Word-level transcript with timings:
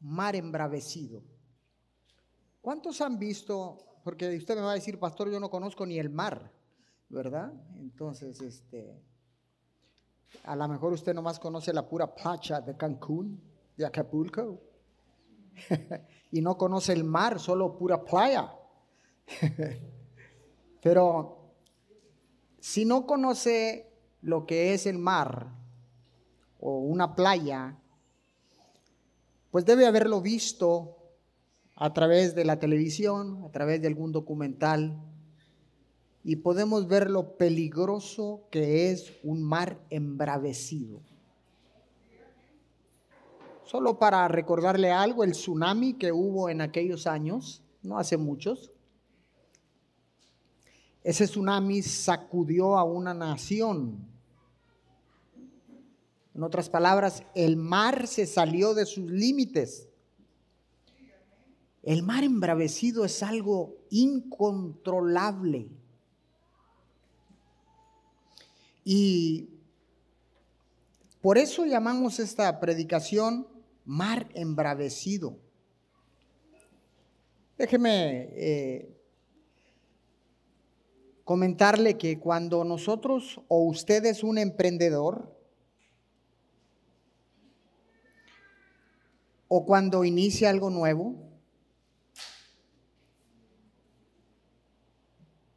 mar 0.00 0.36
embravecido. 0.36 1.22
¿Cuántos 2.60 3.00
han 3.00 3.18
visto? 3.18 3.78
Porque 4.04 4.36
usted 4.36 4.56
me 4.56 4.62
va 4.62 4.72
a 4.72 4.74
decir, 4.74 4.98
pastor, 4.98 5.30
yo 5.30 5.40
no 5.40 5.50
conozco 5.50 5.86
ni 5.86 5.98
el 5.98 6.10
mar, 6.10 6.52
¿verdad? 7.08 7.52
Entonces, 7.78 8.40
este, 8.40 9.00
a 10.44 10.56
lo 10.56 10.68
mejor 10.68 10.92
usted 10.92 11.14
nomás 11.14 11.38
conoce 11.38 11.72
la 11.72 11.88
pura 11.88 12.14
playa 12.14 12.60
de 12.60 12.76
Cancún, 12.76 13.40
de 13.76 13.86
Acapulco, 13.86 14.60
y 16.32 16.40
no 16.40 16.56
conoce 16.56 16.92
el 16.92 17.04
mar, 17.04 17.40
solo 17.40 17.76
pura 17.76 18.04
playa. 18.04 18.54
Pero 20.82 21.54
si 22.58 22.84
no 22.84 23.06
conoce 23.06 23.90
lo 24.22 24.46
que 24.46 24.74
es 24.74 24.86
el 24.86 24.98
mar 24.98 25.48
o 26.58 26.78
una 26.78 27.14
playa, 27.14 27.76
pues 29.50 29.64
debe 29.64 29.86
haberlo 29.86 30.20
visto 30.20 30.96
a 31.76 31.92
través 31.92 32.34
de 32.34 32.44
la 32.44 32.58
televisión, 32.58 33.44
a 33.44 33.50
través 33.50 33.80
de 33.80 33.88
algún 33.88 34.12
documental, 34.12 35.00
y 36.22 36.36
podemos 36.36 36.86
ver 36.86 37.10
lo 37.10 37.36
peligroso 37.36 38.46
que 38.50 38.90
es 38.90 39.12
un 39.22 39.42
mar 39.42 39.80
embravecido. 39.88 41.00
Solo 43.64 43.98
para 43.98 44.28
recordarle 44.28 44.90
algo, 44.90 45.24
el 45.24 45.32
tsunami 45.32 45.94
que 45.94 46.12
hubo 46.12 46.48
en 46.48 46.60
aquellos 46.60 47.06
años, 47.06 47.62
no 47.82 47.98
hace 47.98 48.16
muchos, 48.16 48.72
ese 51.02 51.24
tsunami 51.26 51.80
sacudió 51.82 52.76
a 52.76 52.84
una 52.84 53.14
nación. 53.14 54.06
En 56.34 56.42
otras 56.42 56.68
palabras, 56.70 57.24
el 57.34 57.56
mar 57.56 58.06
se 58.06 58.26
salió 58.26 58.74
de 58.74 58.86
sus 58.86 59.10
límites. 59.10 59.88
El 61.82 62.02
mar 62.02 62.24
embravecido 62.24 63.04
es 63.04 63.22
algo 63.22 63.76
incontrolable. 63.90 65.68
Y 68.84 69.48
por 71.20 71.36
eso 71.36 71.66
llamamos 71.66 72.18
esta 72.18 72.60
predicación 72.60 73.46
mar 73.84 74.28
embravecido. 74.34 75.36
Déjeme 77.58 78.28
eh, 78.32 78.96
comentarle 81.24 81.98
que 81.98 82.18
cuando 82.18 82.64
nosotros 82.64 83.40
o 83.48 83.64
usted 83.64 84.04
es 84.06 84.24
un 84.24 84.38
emprendedor, 84.38 85.39
o 89.52 89.66
cuando 89.66 90.04
inicia 90.04 90.48
algo 90.48 90.70
nuevo, 90.70 91.16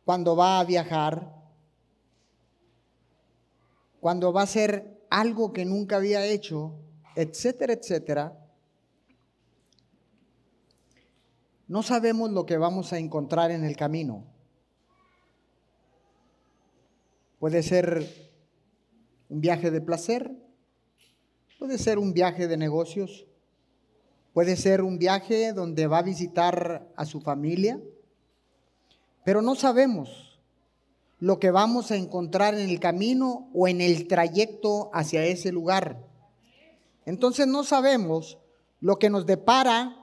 cuando 0.03 0.35
va 0.35 0.59
a 0.59 0.63
viajar, 0.63 1.31
cuando 3.99 4.33
va 4.33 4.41
a 4.41 4.45
hacer 4.45 5.05
algo 5.11 5.53
que 5.53 5.63
nunca 5.63 5.97
había 5.97 6.25
hecho, 6.25 6.73
etcétera, 7.15 7.73
etcétera, 7.73 8.35
no 11.67 11.83
sabemos 11.83 12.31
lo 12.31 12.47
que 12.47 12.57
vamos 12.57 12.93
a 12.93 12.97
encontrar 12.97 13.51
en 13.51 13.63
el 13.63 13.77
camino. 13.77 14.25
Puede 17.37 17.61
ser 17.61 18.07
un 19.29 19.39
viaje 19.39 19.69
de 19.69 19.81
placer, 19.81 20.35
puede 21.59 21.77
ser 21.77 21.99
un 21.99 22.11
viaje 22.11 22.47
de 22.47 22.57
negocios, 22.57 23.27
puede 24.33 24.57
ser 24.57 24.81
un 24.81 24.97
viaje 24.97 25.53
donde 25.53 25.87
va 25.87 25.99
a 25.99 26.03
visitar 26.03 26.91
a 26.95 27.05
su 27.05 27.21
familia, 27.21 27.79
pero 29.23 29.41
no 29.41 29.55
sabemos 29.55 30.39
lo 31.19 31.39
que 31.39 31.51
vamos 31.51 31.91
a 31.91 31.95
encontrar 31.95 32.53
en 32.55 32.69
el 32.69 32.79
camino 32.79 33.49
o 33.53 33.67
en 33.67 33.79
el 33.79 34.07
trayecto 34.07 34.89
hacia 34.93 35.25
ese 35.25 35.51
lugar. 35.51 36.05
Entonces 37.05 37.47
no 37.47 37.63
sabemos 37.63 38.37
lo 38.81 38.99
que 38.99 39.09
nos 39.09 39.25
depara 39.25 39.95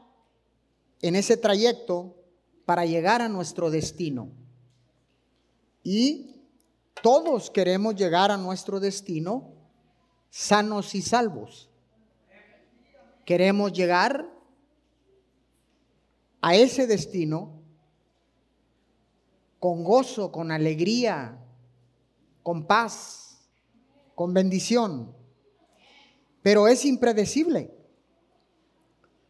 en 1.02 1.16
ese 1.16 1.36
trayecto 1.36 2.16
para 2.64 2.86
llegar 2.86 3.20
a 3.20 3.28
nuestro 3.28 3.70
destino. 3.70 4.30
Y 5.82 6.42
todos 7.02 7.50
queremos 7.50 7.96
llegar 7.96 8.30
a 8.30 8.36
nuestro 8.36 8.80
destino 8.80 9.54
sanos 10.30 10.94
y 10.94 11.02
salvos. 11.02 11.69
Queremos 13.24 13.72
llegar 13.72 14.28
a 16.40 16.54
ese 16.54 16.86
destino 16.86 17.60
con 19.58 19.84
gozo, 19.84 20.32
con 20.32 20.50
alegría, 20.50 21.38
con 22.42 22.66
paz, 22.66 23.48
con 24.14 24.32
bendición. 24.32 25.14
Pero 26.42 26.66
es 26.66 26.84
impredecible 26.84 27.70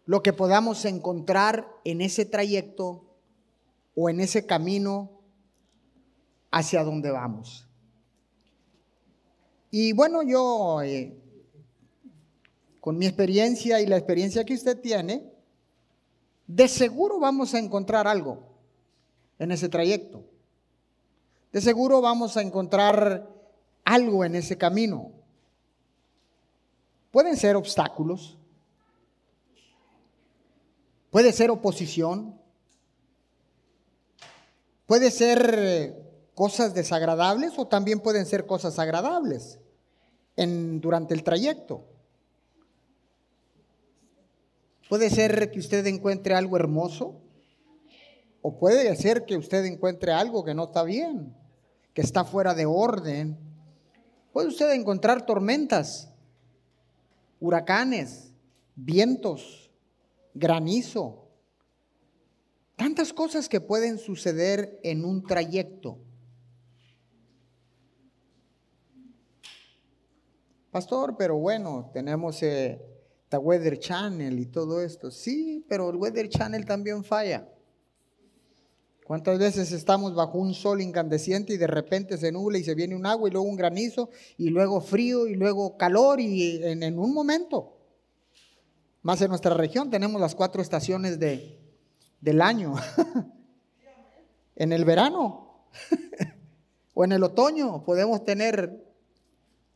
lo 0.06 0.22
que 0.22 0.32
podamos 0.32 0.84
encontrar 0.84 1.68
en 1.84 2.00
ese 2.00 2.24
trayecto 2.24 3.04
o 3.94 4.08
en 4.08 4.20
ese 4.20 4.46
camino 4.46 5.20
hacia 6.50 6.84
dónde 6.84 7.10
vamos. 7.10 7.68
Y 9.70 9.92
bueno, 9.92 10.22
yo, 10.22 10.82
eh, 10.82 11.19
con 12.80 12.96
mi 12.96 13.06
experiencia 13.06 13.80
y 13.80 13.86
la 13.86 13.96
experiencia 13.96 14.44
que 14.44 14.54
usted 14.54 14.80
tiene, 14.80 15.30
de 16.46 16.66
seguro 16.66 17.20
vamos 17.20 17.54
a 17.54 17.58
encontrar 17.58 18.08
algo 18.08 18.42
en 19.38 19.52
ese 19.52 19.68
trayecto. 19.68 20.24
De 21.52 21.60
seguro 21.60 22.00
vamos 22.00 22.36
a 22.36 22.42
encontrar 22.42 23.28
algo 23.84 24.24
en 24.24 24.36
ese 24.36 24.56
camino. 24.56 25.12
Pueden 27.10 27.36
ser 27.36 27.56
obstáculos, 27.56 28.38
puede 31.10 31.32
ser 31.32 31.50
oposición, 31.50 32.40
puede 34.86 35.10
ser 35.10 35.94
cosas 36.34 36.72
desagradables 36.72 37.58
o 37.58 37.66
también 37.66 38.00
pueden 38.00 38.26
ser 38.26 38.46
cosas 38.46 38.78
agradables 38.78 39.58
en, 40.36 40.80
durante 40.80 41.14
el 41.14 41.22
trayecto. 41.22 41.84
Puede 44.90 45.08
ser 45.08 45.52
que 45.52 45.60
usted 45.60 45.86
encuentre 45.86 46.34
algo 46.34 46.56
hermoso 46.56 47.22
o 48.42 48.58
puede 48.58 48.96
ser 48.96 49.24
que 49.24 49.36
usted 49.36 49.64
encuentre 49.64 50.10
algo 50.10 50.44
que 50.44 50.52
no 50.52 50.64
está 50.64 50.82
bien, 50.82 51.32
que 51.94 52.00
está 52.00 52.24
fuera 52.24 52.54
de 52.54 52.66
orden. 52.66 53.38
Puede 54.32 54.48
usted 54.48 54.72
encontrar 54.72 55.24
tormentas, 55.24 56.12
huracanes, 57.38 58.32
vientos, 58.74 59.70
granizo, 60.34 61.28
tantas 62.74 63.12
cosas 63.12 63.48
que 63.48 63.60
pueden 63.60 63.96
suceder 63.96 64.80
en 64.82 65.04
un 65.04 65.22
trayecto. 65.22 65.98
Pastor, 70.72 71.16
pero 71.16 71.36
bueno, 71.36 71.92
tenemos 71.92 72.42
eh, 72.42 72.89
The 73.30 73.38
Weather 73.38 73.78
Channel 73.78 74.38
y 74.38 74.46
todo 74.46 74.80
esto. 74.82 75.10
Sí, 75.10 75.64
pero 75.68 75.88
el 75.90 75.96
Weather 75.96 76.28
Channel 76.28 76.64
también 76.64 77.04
falla. 77.04 77.48
¿Cuántas 79.06 79.38
veces 79.38 79.72
estamos 79.72 80.14
bajo 80.14 80.38
un 80.38 80.52
sol 80.52 80.80
incandescente 80.80 81.54
y 81.54 81.56
de 81.56 81.66
repente 81.66 82.18
se 82.18 82.30
nubla 82.30 82.58
y 82.58 82.64
se 82.64 82.74
viene 82.74 82.94
un 82.94 83.06
agua 83.06 83.28
y 83.28 83.32
luego 83.32 83.48
un 83.48 83.56
granizo 83.56 84.10
y 84.36 84.50
luego 84.50 84.80
frío 84.80 85.26
y 85.26 85.34
luego 85.34 85.76
calor 85.76 86.20
y 86.20 86.62
en, 86.62 86.82
en 86.82 86.98
un 86.98 87.14
momento? 87.14 87.76
Más 89.02 89.22
en 89.22 89.28
nuestra 89.28 89.54
región 89.54 89.90
tenemos 89.90 90.20
las 90.20 90.34
cuatro 90.34 90.60
estaciones 90.60 91.18
de, 91.18 91.58
del 92.20 92.42
año. 92.42 92.74
en 94.56 94.72
el 94.72 94.84
verano 94.84 95.66
o 96.94 97.04
en 97.04 97.12
el 97.12 97.22
otoño 97.22 97.84
podemos 97.84 98.24
tener 98.24 98.84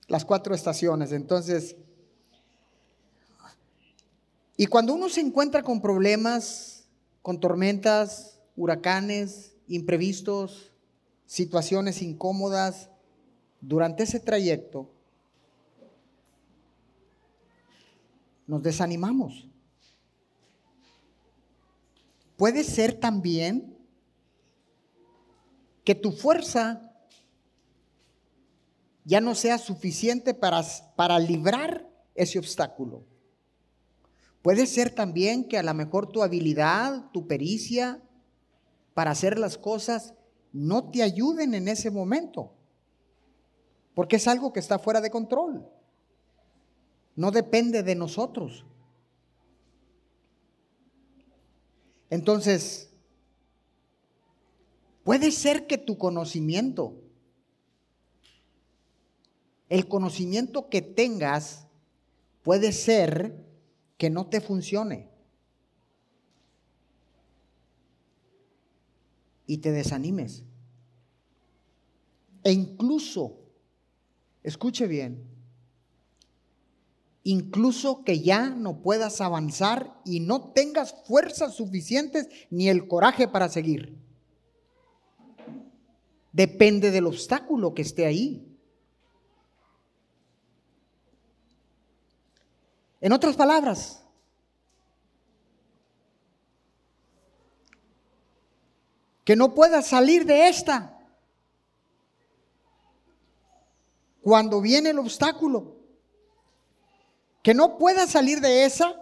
las 0.09 0.25
cuatro 0.25 0.55
estaciones. 0.55 1.13
Entonces, 1.13 1.77
y 4.57 4.67
cuando 4.67 4.95
uno 4.95 5.09
se 5.09 5.21
encuentra 5.21 5.63
con 5.63 5.81
problemas, 5.81 6.85
con 7.23 7.41
tormentas, 7.41 8.41
huracanes, 8.57 9.57
imprevistos, 9.67 10.73
situaciones 11.27 12.03
incómodas, 12.03 12.89
durante 13.61 14.03
ese 14.03 14.21
trayecto, 14.21 14.91
nos 18.47 18.63
desanimamos. 18.63 19.49
Puede 22.37 22.63
ser 22.63 22.93
también 22.93 23.77
que 25.83 25.95
tu 25.95 26.13
fuerza 26.13 26.93
ya 29.05 29.21
no 29.21 29.35
sea 29.35 29.59
suficiente 29.59 30.35
para, 30.35 30.63
para 30.95 31.19
librar 31.19 31.89
ese 32.15 32.39
obstáculo. 32.39 33.05
Puede 34.45 34.67
ser 34.67 34.95
también 34.95 35.49
que 35.49 35.57
a 35.57 35.63
lo 35.63 35.73
mejor 35.73 36.07
tu 36.07 36.23
habilidad, 36.23 37.11
tu 37.13 37.27
pericia 37.27 38.03
para 38.93 39.13
hacer 39.13 39.39
las 39.39 39.57
cosas 39.57 40.13
no 40.53 40.91
te 40.91 41.03
ayuden 41.03 41.55
en 41.55 41.67
ese 41.67 41.91
momento, 41.91 42.53
porque 43.95 44.17
es 44.17 44.29
algo 44.29 44.53
que 44.53 44.61
está 44.61 44.79
fuera 44.79 45.01
de 45.01 45.11
control. 45.11 45.67
No 47.17 47.31
depende 47.31 47.83
de 47.83 47.95
nosotros. 47.95 48.67
Entonces, 52.11 52.91
puede 55.05 55.31
ser 55.31 55.67
que 55.67 55.79
tu 55.79 55.97
conocimiento, 55.97 57.01
el 59.71 59.89
conocimiento 59.89 60.69
que 60.69 60.83
tengas, 60.83 61.67
puede 62.43 62.73
ser 62.73 63.54
que 64.05 64.11
no 64.11 64.27
te 64.27 64.43
funcione. 64.43 65.09
Y 69.47 69.57
te 69.57 69.73
desanimes. 69.73 70.45
E 72.43 72.53
incluso, 72.53 73.39
escuche 74.43 74.87
bien, 74.87 75.27
incluso 77.23 78.05
que 78.05 78.21
ya 78.21 78.51
no 78.51 78.83
puedas 78.83 79.23
avanzar 79.23 79.99
y 80.05 80.21
no 80.21 80.53
tengas 80.53 80.95
fuerzas 81.07 81.55
suficientes 81.55 82.29
ni 82.51 82.69
el 82.69 82.87
coraje 82.87 83.27
para 83.27 83.49
seguir. 83.49 83.97
Depende 86.31 86.91
del 86.91 87.07
obstáculo 87.07 87.73
que 87.73 87.81
esté 87.81 88.05
ahí. 88.05 88.54
En 93.05 93.13
otras 93.13 93.37
palabras, 93.37 94.03
que 99.27 99.37
no 99.37 99.55
puedas 99.55 99.87
salir 99.87 100.25
de 100.25 100.49
esta 100.49 100.99
cuando 104.23 104.63
viene 104.63 104.89
el 104.89 104.99
obstáculo. 104.99 105.77
Que 107.43 107.53
no 107.53 107.77
puedas 107.77 108.09
salir 108.09 108.41
de 108.41 108.65
esa. 108.65 108.99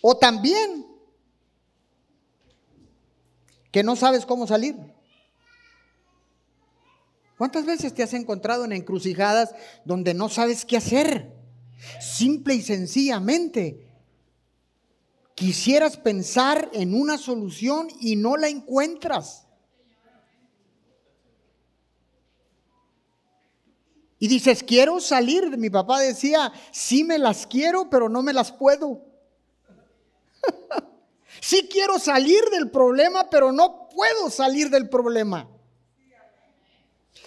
O 0.00 0.16
también 0.16 0.84
que 3.70 3.84
no 3.84 3.94
sabes 3.94 4.26
cómo 4.26 4.48
salir. 4.48 4.74
¿Cuántas 7.38 7.66
veces 7.66 7.94
te 7.94 8.02
has 8.02 8.14
encontrado 8.14 8.64
en 8.64 8.72
encrucijadas 8.72 9.54
donde 9.84 10.12
no 10.12 10.28
sabes 10.28 10.64
qué 10.64 10.76
hacer? 10.76 11.43
Simple 12.00 12.54
y 12.54 12.62
sencillamente, 12.62 13.86
quisieras 15.34 15.96
pensar 15.96 16.70
en 16.72 16.94
una 16.94 17.18
solución 17.18 17.88
y 18.00 18.16
no 18.16 18.36
la 18.36 18.48
encuentras. 18.48 19.46
Y 24.18 24.28
dices, 24.28 24.62
quiero 24.62 25.00
salir. 25.00 25.58
Mi 25.58 25.68
papá 25.68 26.00
decía, 26.00 26.52
sí 26.72 27.04
me 27.04 27.18
las 27.18 27.46
quiero, 27.46 27.90
pero 27.90 28.08
no 28.08 28.22
me 28.22 28.32
las 28.32 28.52
puedo. 28.52 29.04
sí 31.40 31.68
quiero 31.70 31.98
salir 31.98 32.42
del 32.50 32.70
problema, 32.70 33.28
pero 33.28 33.52
no 33.52 33.88
puedo 33.88 34.30
salir 34.30 34.70
del 34.70 34.88
problema. 34.88 35.48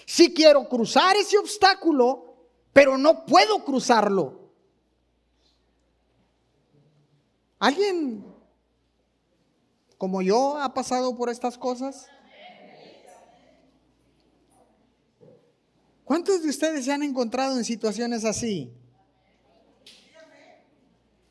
Sí 0.06 0.34
quiero 0.34 0.68
cruzar 0.70 1.16
ese 1.18 1.38
obstáculo, 1.38 2.36
pero 2.74 2.98
no 2.98 3.26
puedo 3.26 3.64
cruzarlo. 3.64 4.37
¿Alguien 7.60 8.24
como 9.98 10.22
yo 10.22 10.58
ha 10.58 10.74
pasado 10.74 11.16
por 11.16 11.30
estas 11.30 11.58
cosas? 11.58 12.08
¿Cuántos 16.04 16.44
de 16.44 16.50
ustedes 16.50 16.86
se 16.86 16.92
han 16.92 17.04
encontrado 17.04 17.58
en 17.58 17.66
situaciones 17.66 18.24
así? 18.26 18.72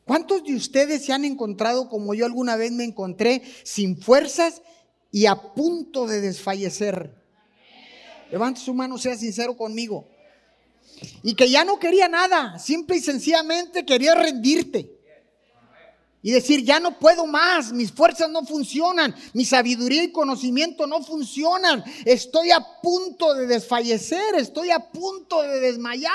¿Cuántos 0.04 0.44
de 0.44 0.54
ustedes 0.54 1.04
se 1.04 1.12
han 1.12 1.24
encontrado 1.24 1.88
como 1.88 2.14
yo 2.14 2.26
alguna 2.26 2.56
vez 2.56 2.72
me 2.72 2.84
encontré 2.84 3.42
sin 3.64 4.00
fuerzas 4.00 4.62
y 5.10 5.26
a 5.26 5.36
punto 5.54 6.06
de 6.06 6.20
desfallecer? 6.20 7.14
Levante 8.30 8.60
su 8.60 8.74
mano, 8.74 8.98
sea 8.98 9.16
sincero 9.16 9.56
conmigo. 9.56 10.08
Y 11.22 11.34
que 11.34 11.48
ya 11.48 11.64
no 11.64 11.78
quería 11.78 12.08
nada, 12.08 12.58
simple 12.58 12.96
y 12.96 13.00
sencillamente 13.00 13.84
quería 13.84 14.14
rendirte 14.14 14.95
y 16.26 16.32
decir, 16.32 16.64
ya 16.64 16.80
no 16.80 16.98
puedo 16.98 17.24
más, 17.24 17.72
mis 17.72 17.92
fuerzas 17.92 18.28
no 18.28 18.44
funcionan, 18.44 19.14
mi 19.32 19.44
sabiduría 19.44 20.02
y 20.02 20.10
conocimiento 20.10 20.84
no 20.84 21.00
funcionan, 21.00 21.84
estoy 22.04 22.50
a 22.50 22.58
punto 22.82 23.32
de 23.32 23.46
desfallecer, 23.46 24.34
estoy 24.34 24.72
a 24.72 24.80
punto 24.80 25.42
de 25.42 25.60
desmayar, 25.60 26.12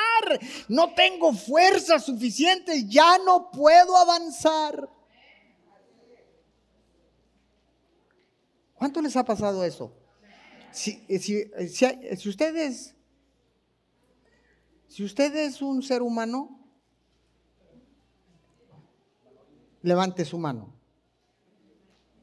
no 0.68 0.94
tengo 0.96 1.31
fuerzas 1.31 2.04
suficientes, 2.04 2.90
ya 2.90 3.19
no 3.19 3.52
puedo 3.52 3.96
avanzar. 3.96 4.90
¿Cuánto 8.75 9.02
les 9.02 9.16
ha 9.16 9.24
pasado 9.24 9.64
eso? 9.64 9.94
Si, 10.74 11.06
si, 11.22 11.50
si 12.18 12.28
ustedes, 12.28 12.96
si 14.90 15.06
usted 15.06 15.34
es 15.38 15.62
un 15.62 15.81
ser 15.81 16.02
humano, 16.02 16.61
levante 19.81 20.25
su 20.25 20.38
mano. 20.38 20.74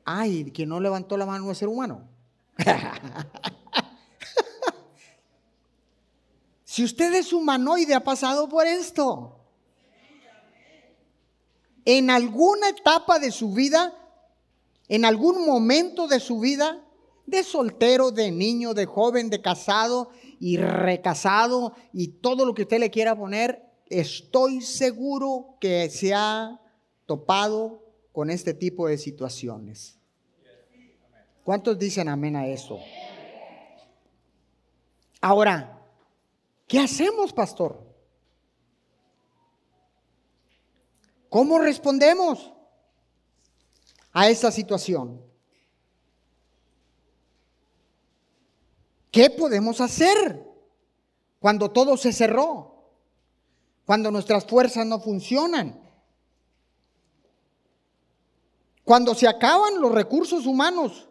Ay, 0.04 0.50
quien 0.52 0.70
no 0.70 0.80
levantó 0.80 1.16
la 1.16 1.26
mano 1.26 1.50
es 1.50 1.58
ser 1.58 1.68
humano. 1.68 2.08
si 6.64 6.84
usted 6.84 7.14
es 7.14 7.32
humanoide, 7.32 7.94
ha 7.94 8.02
pasado 8.02 8.48
por 8.48 8.66
esto. 8.66 9.34
En 11.84 12.10
alguna 12.10 12.70
etapa 12.70 13.18
de 13.18 13.30
su 13.30 13.52
vida, 13.52 13.94
en 14.88 15.04
algún 15.04 15.44
momento 15.46 16.08
de 16.08 16.20
su 16.20 16.40
vida, 16.40 16.82
de 17.26 17.44
soltero, 17.44 18.10
de 18.10 18.30
niño, 18.30 18.72
de 18.72 18.86
joven, 18.86 19.28
de 19.28 19.42
casado 19.42 20.10
y 20.40 20.56
recasado 20.56 21.74
y 21.92 22.08
todo 22.08 22.46
lo 22.46 22.54
que 22.54 22.62
usted 22.62 22.80
le 22.80 22.90
quiera 22.90 23.14
poner, 23.14 23.62
estoy 23.90 24.62
seguro 24.62 25.56
que 25.60 25.90
se 25.90 26.14
ha 26.14 26.58
topado 27.08 27.82
con 28.12 28.28
este 28.28 28.52
tipo 28.52 28.86
de 28.86 28.98
situaciones. 28.98 29.98
¿Cuántos 31.42 31.78
dicen 31.78 32.06
amén 32.06 32.36
a 32.36 32.46
eso? 32.46 32.78
Ahora, 35.18 35.82
¿qué 36.66 36.78
hacemos, 36.78 37.32
pastor? 37.32 37.82
¿Cómo 41.30 41.58
respondemos 41.58 42.52
a 44.12 44.28
esta 44.28 44.50
situación? 44.52 45.22
¿Qué 49.10 49.30
podemos 49.30 49.80
hacer 49.80 50.44
cuando 51.40 51.70
todo 51.70 51.96
se 51.96 52.12
cerró? 52.12 52.92
Cuando 53.86 54.10
nuestras 54.10 54.44
fuerzas 54.44 54.84
no 54.84 55.00
funcionan 55.00 55.87
Cuando 58.88 59.14
se 59.14 59.28
acaban 59.28 59.82
los 59.82 59.92
recursos 59.92 60.46
humanos, 60.46 61.10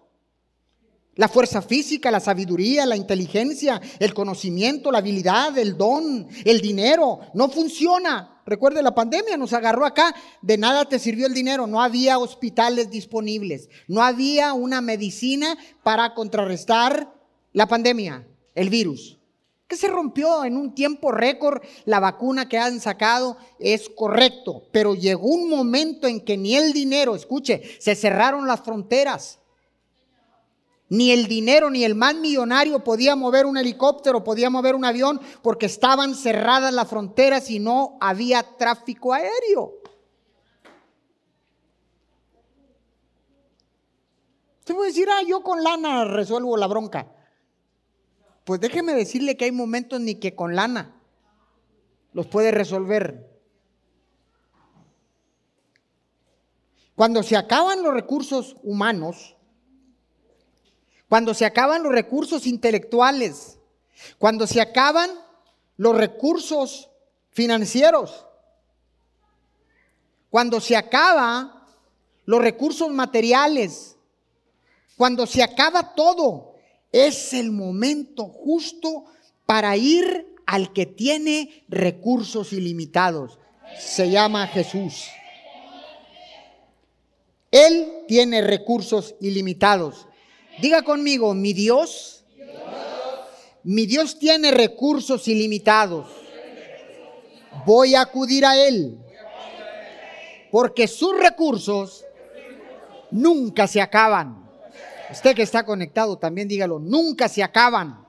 la 1.14 1.30
fuerza 1.30 1.62
física, 1.62 2.10
la 2.10 2.20
sabiduría, 2.20 2.88
la 2.88 2.96
inteligencia, 2.96 3.80
el 4.00 4.16
conocimiento, 4.16 4.92
la 4.92 4.98
habilidad, 4.98 5.56
el 5.60 5.78
don, 5.78 6.28
el 6.44 6.60
dinero, 6.60 7.20
no 7.36 7.50
funciona. 7.50 8.42
Recuerde, 8.48 8.82
la 8.82 8.96
pandemia 8.96 9.38
nos 9.38 9.54
agarró 9.54 9.86
acá, 9.86 10.16
de 10.42 10.58
nada 10.58 10.86
te 10.86 10.98
sirvió 10.98 11.28
el 11.28 11.36
dinero, 11.36 11.68
no 11.68 11.80
había 11.80 12.18
hospitales 12.18 12.90
disponibles, 12.90 13.70
no 13.88 14.02
había 14.02 14.54
una 14.54 14.82
medicina 14.82 15.56
para 15.84 16.16
contrarrestar 16.16 17.14
la 17.54 17.68
pandemia, 17.68 18.28
el 18.56 18.72
virus 18.72 19.17
que 19.68 19.76
se 19.76 19.88
rompió 19.90 20.46
en 20.46 20.56
un 20.56 20.74
tiempo 20.74 21.12
récord 21.12 21.62
la 21.86 22.00
vacuna 22.00 22.48
que 22.48 22.58
han 22.58 22.80
sacado, 22.80 23.38
es 23.60 23.90
correcto, 23.90 24.64
pero 24.72 24.96
llegó 24.96 25.28
un 25.28 25.50
momento 25.50 26.08
en 26.08 26.22
que 26.22 26.38
ni 26.38 26.56
el 26.56 26.72
dinero, 26.72 27.16
escuche, 27.16 27.62
se 27.80 27.96
cerraron 27.96 28.48
las 28.48 28.62
fronteras. 28.62 29.40
Ni 30.90 31.12
el 31.12 31.28
dinero, 31.28 31.70
ni 31.70 31.84
el 31.84 31.96
más 31.96 32.16
millonario 32.16 32.82
podía 32.82 33.18
mover 33.18 33.46
un 33.46 33.58
helicóptero, 33.58 34.24
podía 34.24 34.50
mover 34.50 34.74
un 34.74 34.86
avión, 34.86 35.20
porque 35.42 35.66
estaban 35.66 36.16
cerradas 36.16 36.74
las 36.74 36.88
fronteras 36.88 37.50
y 37.50 37.60
no 37.60 37.98
había 38.00 38.44
tráfico 38.58 39.12
aéreo. 39.14 39.74
Usted 44.60 44.76
puede 44.76 44.90
decir, 44.90 45.10
ah, 45.10 45.24
yo 45.28 45.42
con 45.44 45.62
lana 45.62 46.06
resuelvo 46.06 46.56
la 46.56 46.68
bronca. 46.68 47.17
Pues 48.48 48.62
déjeme 48.62 48.94
decirle 48.94 49.36
que 49.36 49.44
hay 49.44 49.52
momentos 49.52 50.00
ni 50.00 50.16
que 50.16 50.34
con 50.34 50.56
lana 50.56 50.96
los 52.14 52.28
puede 52.28 52.52
resolver. 52.52 53.30
Cuando 56.96 57.24
se 57.24 57.36
acaban 57.36 57.84
los 57.84 57.94
recursos 57.94 58.56
humanos, 58.64 59.36
cuando 61.10 61.34
se 61.34 61.44
acaban 61.44 61.84
los 61.84 61.92
recursos 61.92 62.48
intelectuales, 62.48 63.60
cuando 64.18 64.48
se 64.48 64.62
acaban 64.62 65.10
los 65.76 65.98
recursos 65.98 66.90
financieros, 67.32 68.28
cuando 70.30 70.62
se 70.62 70.78
acaban 70.78 71.52
los 72.24 72.40
recursos 72.40 72.88
materiales, 72.92 73.98
cuando 74.96 75.28
se 75.28 75.44
acaba 75.44 75.94
todo, 75.96 76.57
es 77.06 77.34
el 77.34 77.52
momento 77.52 78.26
justo 78.26 79.06
para 79.46 79.78
ir 79.78 80.36
al 80.46 80.74
que 80.74 80.86
tiene 80.86 81.66
recursos 81.68 82.54
ilimitados. 82.54 83.38
Se 83.78 84.10
llama 84.10 84.48
Jesús. 84.48 85.06
Él 87.52 88.04
tiene 88.08 88.42
recursos 88.42 89.16
ilimitados. 89.22 90.08
Diga 90.62 90.82
conmigo, 90.82 91.34
mi 91.34 91.54
Dios, 91.54 92.26
mi 93.64 93.86
Dios 93.86 94.18
tiene 94.18 94.52
recursos 94.52 95.28
ilimitados. 95.28 96.08
Voy 97.66 97.96
a 97.96 98.02
acudir 98.02 98.46
a 98.46 98.58
Él. 98.58 98.98
Porque 100.52 100.88
sus 100.88 101.18
recursos 101.20 102.06
nunca 103.12 103.68
se 103.68 103.82
acaban. 103.82 104.47
Usted 105.10 105.36
que 105.36 105.44
está 105.44 105.66
conectado 105.66 106.18
también 106.18 106.48
dígalo, 106.48 106.80
nunca 106.80 107.30
se 107.30 107.42
acaban. 107.42 108.06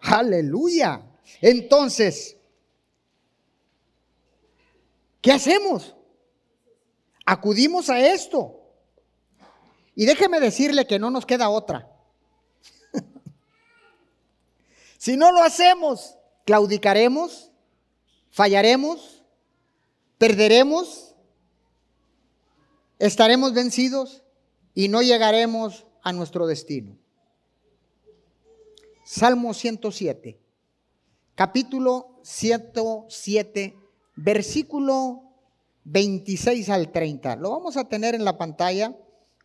Aleluya. 0.00 1.02
Entonces, 1.40 2.36
¿qué 5.20 5.32
hacemos? 5.32 5.94
Acudimos 7.26 7.90
a 7.90 8.00
esto. 8.00 8.56
Y 9.94 10.06
déjeme 10.06 10.40
decirle 10.40 10.86
que 10.86 10.98
no 10.98 11.10
nos 11.10 11.26
queda 11.26 11.50
otra. 11.50 11.90
si 14.98 15.16
no 15.16 15.30
lo 15.30 15.42
hacemos, 15.42 16.16
claudicaremos, 16.46 17.50
fallaremos, 18.30 19.22
perderemos, 20.16 21.14
estaremos 22.98 23.52
vencidos 23.52 24.19
y 24.74 24.88
no 24.88 25.02
llegaremos 25.02 25.86
a 26.02 26.12
nuestro 26.12 26.46
destino. 26.46 26.96
Salmo 29.04 29.54
107, 29.54 30.38
capítulo 31.34 32.20
107, 32.22 33.76
versículo 34.14 35.22
26 35.84 36.68
al 36.68 36.92
30. 36.92 37.36
Lo 37.36 37.50
vamos 37.50 37.76
a 37.76 37.88
tener 37.88 38.14
en 38.14 38.24
la 38.24 38.38
pantalla 38.38 38.96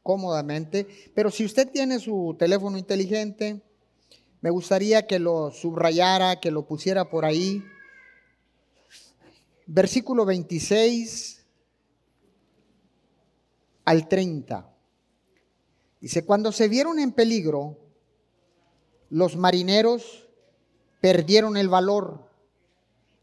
cómodamente, 0.03 0.87
pero 1.15 1.31
si 1.31 1.45
usted 1.45 1.69
tiene 1.71 1.99
su 1.99 2.35
teléfono 2.37 2.77
inteligente, 2.77 3.61
me 4.41 4.51
gustaría 4.51 5.07
que 5.07 5.17
lo 5.17 5.49
subrayara, 5.49 6.39
que 6.39 6.51
lo 6.51 6.67
pusiera 6.67 7.09
por 7.09 7.25
ahí. 7.25 7.63
Versículo 9.65 10.25
26 10.25 11.43
al 13.85 14.07
30. 14.07 14.74
Dice, 16.05 16.23
cuando 16.23 16.51
se 16.51 16.67
vieron 16.67 16.99
en 16.99 17.13
peligro, 17.13 17.79
los 19.09 19.35
marineros 19.37 20.29
perdieron 21.01 21.57
el 21.57 21.67
valor. 21.67 22.29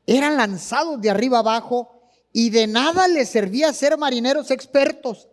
Eran 0.05 0.37
lanzados 0.37 1.01
de 1.01 1.09
arriba 1.09 1.39
abajo 1.39 2.11
y 2.33 2.51
de 2.51 2.67
nada 2.67 3.07
les 3.07 3.29
servía 3.29 3.73
ser 3.73 3.97
marineros 3.97 4.51
expertos. 4.51 5.29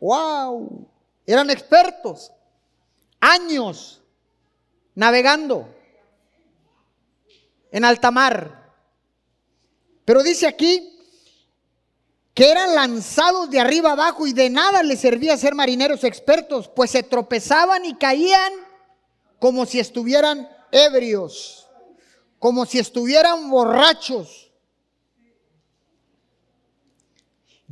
¡Wow! 0.00 0.86
Eran 1.24 1.48
expertos. 1.48 2.30
Años 3.20 4.02
navegando 4.94 5.74
en 7.72 7.86
alta 7.86 8.10
mar. 8.10 8.70
Pero 10.04 10.22
dice 10.22 10.46
aquí 10.46 10.95
que 12.36 12.50
eran 12.50 12.74
lanzados 12.74 13.48
de 13.48 13.58
arriba 13.58 13.92
abajo 13.92 14.26
y 14.26 14.34
de 14.34 14.50
nada 14.50 14.82
les 14.82 15.00
servía 15.00 15.38
ser 15.38 15.54
marineros 15.54 16.04
expertos, 16.04 16.68
pues 16.68 16.90
se 16.90 17.02
tropezaban 17.02 17.86
y 17.86 17.94
caían 17.94 18.52
como 19.38 19.64
si 19.64 19.80
estuvieran 19.80 20.46
ebrios, 20.70 21.66
como 22.38 22.66
si 22.66 22.78
estuvieran 22.78 23.48
borrachos, 23.48 24.52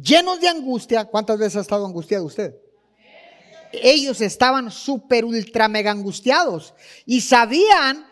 llenos 0.00 0.40
de 0.40 0.48
angustia. 0.48 1.04
¿Cuántas 1.04 1.36
veces 1.36 1.56
ha 1.56 1.60
estado 1.60 1.84
angustiado 1.84 2.24
usted? 2.24 2.56
Ellos 3.70 4.22
estaban 4.22 4.70
súper, 4.70 5.26
ultra, 5.26 5.68
mega 5.68 5.90
angustiados 5.90 6.72
y 7.04 7.20
sabían 7.20 8.06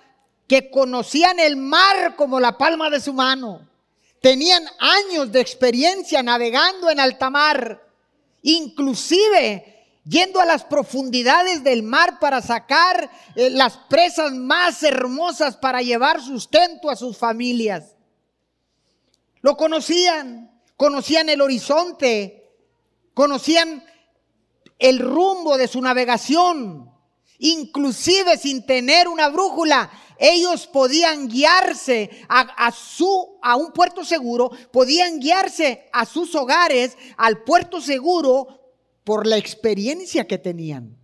que 0.46 0.70
conocían 0.70 1.40
el 1.40 1.56
mar 1.56 2.14
como 2.14 2.38
la 2.38 2.58
palma 2.58 2.90
de 2.90 3.00
su 3.00 3.14
mano 3.14 3.71
Tenían 4.22 4.64
años 4.78 5.32
de 5.32 5.40
experiencia 5.40 6.22
navegando 6.22 6.88
en 6.88 7.00
alta 7.00 7.28
mar, 7.28 7.84
inclusive 8.42 9.72
yendo 10.04 10.40
a 10.40 10.46
las 10.46 10.62
profundidades 10.62 11.64
del 11.64 11.82
mar 11.82 12.20
para 12.20 12.40
sacar 12.40 13.10
eh, 13.34 13.50
las 13.50 13.76
presas 13.76 14.32
más 14.32 14.80
hermosas 14.84 15.56
para 15.56 15.82
llevar 15.82 16.22
sustento 16.22 16.88
a 16.88 16.94
sus 16.94 17.18
familias. 17.18 17.96
Lo 19.40 19.56
conocían, 19.56 20.62
conocían 20.76 21.28
el 21.28 21.40
horizonte, 21.40 22.48
conocían 23.14 23.84
el 24.78 25.00
rumbo 25.00 25.58
de 25.58 25.66
su 25.66 25.82
navegación, 25.82 26.92
inclusive 27.38 28.38
sin 28.38 28.64
tener 28.66 29.08
una 29.08 29.28
brújula, 29.30 29.90
ellos 30.18 30.66
podían 30.66 31.28
guiarse 31.28 32.10
a, 32.28 32.70
su, 32.72 33.38
a 33.42 33.56
un 33.56 33.72
puerto 33.72 34.04
seguro, 34.04 34.50
podían 34.70 35.20
guiarse 35.20 35.88
a 35.92 36.06
sus 36.06 36.34
hogares, 36.34 36.96
al 37.16 37.42
puerto 37.42 37.80
seguro, 37.80 38.60
por 39.04 39.26
la 39.26 39.36
experiencia 39.36 40.26
que 40.26 40.38
tenían. 40.38 40.96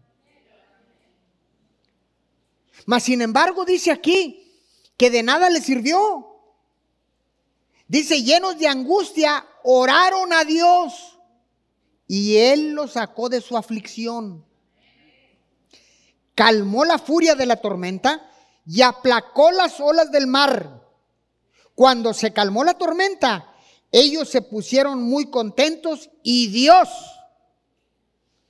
Mas 2.87 3.03
sin 3.03 3.21
embargo 3.21 3.65
dice 3.65 3.91
aquí 3.91 4.63
que 4.97 5.11
de 5.11 5.23
nada 5.23 5.51
les 5.51 5.65
sirvió. 5.65 6.25
Dice, 7.87 8.23
llenos 8.23 8.59
de 8.59 8.69
angustia, 8.69 9.47
oraron 9.65 10.33
a 10.33 10.45
Dios 10.45 11.19
y 12.07 12.37
Él 12.37 12.73
los 12.73 12.93
sacó 12.93 13.29
de 13.29 13.41
su 13.41 13.57
aflicción. 13.57 14.45
Calmó 16.35 16.85
la 16.85 16.99
furia 16.99 17.35
de 17.35 17.47
la 17.47 17.57
tormenta 17.57 18.31
y 18.69 18.83
aplacó 18.83 19.51
las 19.51 19.81
olas 19.81 20.13
del 20.13 20.27
mar. 20.27 20.83
Cuando 21.75 22.13
se 22.13 22.33
calmó 22.33 22.65
la 22.65 22.75
tormenta, 22.75 23.55
ellos 23.91 24.29
se 24.29 24.43
pusieron 24.43 25.03
muy 25.03 25.31
contentos 25.31 26.11
y 26.23 26.49
Dios, 26.49 26.89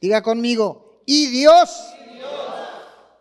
diga 0.00 0.22
conmigo, 0.22 1.02
y 1.06 1.26
Dios, 1.26 1.70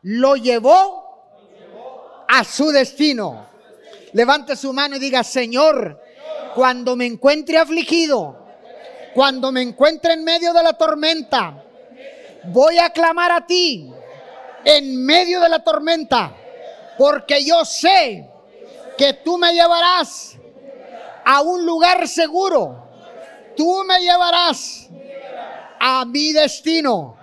lo, 0.01 0.35
llevó 0.37 2.25
a 2.27 2.43
su 2.43 2.71
destino. 2.71 3.45
Levante 4.13 4.55
su 4.55 4.73
mano 4.73 4.95
y 4.95 4.99
diga, 4.99 5.23
Señor, 5.23 6.01
cuando 6.55 6.95
me 6.95 7.05
encuentre 7.05 7.59
afligido, 7.59 8.47
cuando 9.13 9.51
me 9.51 9.61
encuentre 9.61 10.13
en 10.13 10.23
medio 10.23 10.51
de 10.51 10.63
la 10.63 10.73
tormenta, 10.73 11.63
voy 12.45 12.79
a 12.79 12.89
clamar 12.89 13.31
a 13.31 13.45
ti 13.45 13.91
en 14.65 15.05
medio 15.05 15.39
de 15.41 15.49
la 15.49 15.63
tormenta 15.63 16.35
porque 16.97 17.43
yo 17.45 17.63
sé 17.65 18.29
que 18.97 19.13
tú 19.13 19.37
me 19.37 19.53
llevarás 19.53 20.37
a 21.23 21.41
un 21.41 21.65
lugar 21.65 22.07
seguro. 22.07 22.85
Tú 23.55 23.83
me 23.83 23.99
llevarás 23.99 24.89
a 25.79 26.05
mi 26.05 26.31
destino. 26.31 27.17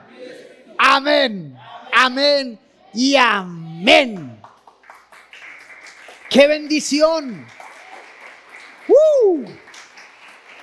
Amén, 0.79 1.59
amén 1.93 2.59
y 2.93 3.17
amén. 3.17 4.41
¡Qué 6.29 6.47
bendición! 6.47 7.47
¡Uh! 8.89 9.45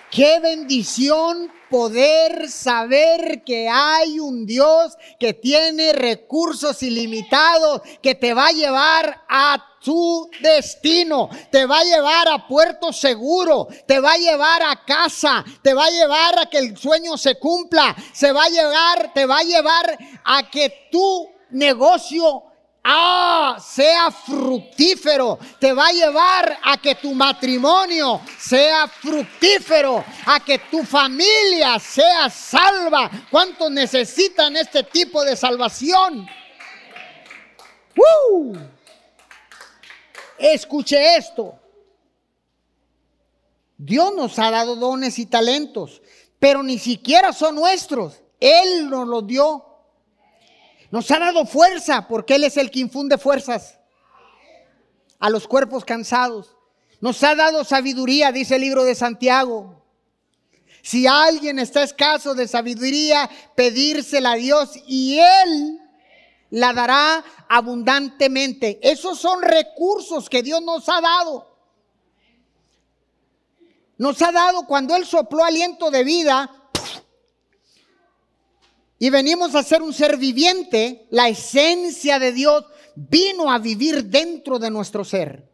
¡Qué 0.10 0.40
bendición 0.42 1.52
poder 1.72 2.50
saber 2.50 3.44
que 3.44 3.68
hay 3.68 4.20
un 4.20 4.46
Dios 4.46 4.98
que 5.18 5.34
tiene 5.34 5.94
recursos 5.94 6.84
ilimitados, 6.84 7.82
que 8.04 8.14
te 8.14 8.34
va 8.34 8.48
a 8.48 8.52
llevar 8.52 9.24
a 9.28 9.66
tu 9.82 10.30
destino, 10.42 11.30
te 11.50 11.66
va 11.66 11.80
a 11.80 11.84
llevar 11.84 12.28
a 12.28 12.48
puerto 12.48 12.94
seguro, 12.94 13.68
te 13.88 14.00
va 14.00 14.14
a 14.14 14.18
llevar 14.18 14.62
a 14.62 14.86
casa, 14.86 15.44
te 15.64 15.74
va 15.74 15.86
a 15.86 15.90
llevar 15.90 16.40
a 16.40 16.46
que 16.48 16.60
el 16.60 16.78
sueño 16.78 17.18
se 17.18 17.40
cumpla, 17.40 17.96
se 18.14 18.32
va 18.32 18.44
a 18.44 18.50
llevar, 18.50 19.14
te 19.14 19.26
va 19.26 19.40
a 19.40 19.44
llevar 19.44 19.98
a 20.24 20.50
que 20.52 20.90
tu 20.92 21.30
negocio 21.50 22.44
Ah, 22.84 23.58
sea 23.64 24.10
fructífero. 24.10 25.38
Te 25.60 25.72
va 25.72 25.88
a 25.88 25.92
llevar 25.92 26.58
a 26.64 26.78
que 26.78 26.96
tu 26.96 27.14
matrimonio 27.14 28.22
sea 28.40 28.88
fructífero, 28.88 30.04
a 30.26 30.40
que 30.40 30.58
tu 30.58 30.84
familia 30.84 31.78
sea 31.80 32.30
salva. 32.30 33.10
¿Cuántos 33.30 33.70
necesitan 33.70 34.56
este 34.56 34.84
tipo 34.84 35.24
de 35.24 35.36
salvación? 35.36 36.28
Escuche 40.40 41.18
esto. 41.18 41.60
Dios 43.78 44.14
nos 44.16 44.38
ha 44.40 44.52
dado 44.52 44.76
dones 44.76 45.20
y 45.20 45.26
talentos, 45.26 46.02
pero 46.40 46.64
ni 46.64 46.80
siquiera 46.80 47.34
son 47.34 47.56
nuestros. 47.56 48.22
Él 48.40 48.90
nos 48.90 49.08
los 49.08 49.26
dio. 49.26 49.71
Nos 50.92 51.10
ha 51.10 51.20
dado 51.20 51.46
fuerza 51.46 52.08
porque 52.08 52.36
Él 52.36 52.44
es 52.44 52.58
el 52.58 52.70
que 52.70 52.80
infunde 52.80 53.18
fuerzas 53.18 53.80
a 55.20 55.30
los 55.30 55.48
cuerpos 55.48 55.86
cansados. 55.86 56.56
Nos 57.00 57.24
ha 57.24 57.34
dado 57.34 57.64
sabiduría, 57.64 58.32
dice 58.32 58.56
el 58.56 58.62
libro 58.62 58.84
de 58.84 58.94
Santiago. 58.94 59.82
Si 60.84 61.08
alguien 61.08 61.60
está 61.60 61.84
escaso 61.84 62.36
de 62.36 62.48
sabiduría, 62.48 63.30
pedírsela 63.56 64.34
a 64.34 64.36
Dios 64.36 64.72
y 64.86 65.20
Él 65.20 65.80
la 66.50 66.74
dará 66.74 67.24
abundantemente. 67.48 68.80
Esos 68.82 69.20
son 69.20 69.42
recursos 69.42 70.30
que 70.30 70.44
Dios 70.44 70.62
nos 70.62 70.90
ha 70.90 71.00
dado. 71.00 71.48
Nos 73.98 74.22
ha 74.22 74.32
dado 74.32 74.66
cuando 74.66 74.96
Él 74.96 75.06
sopló 75.06 75.44
aliento 75.44 75.92
de 75.92 76.04
vida, 76.04 76.61
y 79.02 79.10
venimos 79.10 79.56
a 79.56 79.64
ser 79.64 79.82
un 79.82 79.94
ser 79.94 80.16
viviente, 80.16 81.08
la 81.10 81.28
esencia 81.28 82.20
de 82.20 82.32
Dios 82.32 82.66
vino 82.96 83.52
a 83.52 83.58
vivir 83.58 84.04
dentro 84.04 84.60
de 84.60 84.70
nuestro 84.70 85.04
ser. 85.04 85.50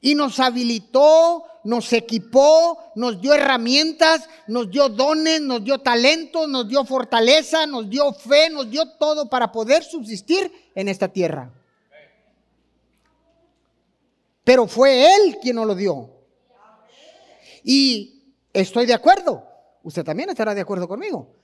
Y 0.00 0.14
nos 0.14 0.38
habilitó, 0.38 1.42
nos 1.64 1.92
equipó, 1.92 2.78
nos 2.94 3.20
dio 3.20 3.34
herramientas, 3.34 4.28
nos 4.46 4.70
dio 4.70 4.88
dones, 4.88 5.40
nos 5.40 5.64
dio 5.64 5.80
talentos, 5.80 6.48
nos 6.48 6.68
dio 6.68 6.84
fortaleza, 6.84 7.66
nos 7.66 7.90
dio 7.90 8.12
fe, 8.12 8.50
nos 8.50 8.70
dio 8.70 8.88
todo 8.90 9.28
para 9.28 9.50
poder 9.50 9.82
subsistir 9.82 10.70
en 10.76 10.86
esta 10.88 11.08
tierra. 11.08 11.52
Pero 14.44 14.68
fue 14.68 15.12
Él 15.12 15.38
quien 15.42 15.56
nos 15.56 15.66
lo 15.66 15.74
dio. 15.74 16.08
Y 17.64 18.36
estoy 18.52 18.86
de 18.86 18.94
acuerdo. 18.94 19.42
Usted 19.82 20.04
también 20.04 20.30
estará 20.30 20.54
de 20.54 20.60
acuerdo 20.60 20.86
conmigo 20.86 21.39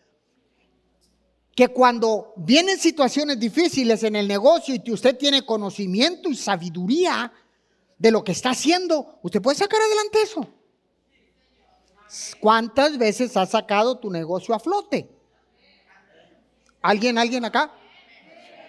que 1.56 1.68
cuando 1.68 2.34
vienen 2.36 2.78
situaciones 2.78 3.40
difíciles 3.40 4.02
en 4.02 4.14
el 4.14 4.28
negocio 4.28 4.74
y 4.74 4.80
que 4.80 4.92
usted 4.92 5.16
tiene 5.16 5.46
conocimiento 5.46 6.28
y 6.28 6.36
sabiduría 6.36 7.32
de 7.96 8.10
lo 8.10 8.22
que 8.22 8.32
está 8.32 8.50
haciendo, 8.50 9.18
usted 9.22 9.40
puede 9.40 9.56
sacar 9.56 9.80
adelante 9.80 10.20
eso. 10.20 10.46
¿Cuántas 12.40 12.98
veces 12.98 13.34
has 13.38 13.50
sacado 13.50 13.98
tu 13.98 14.10
negocio 14.10 14.54
a 14.54 14.58
flote? 14.58 15.08
¿Alguien, 16.82 17.16
alguien 17.16 17.46
acá? 17.46 17.72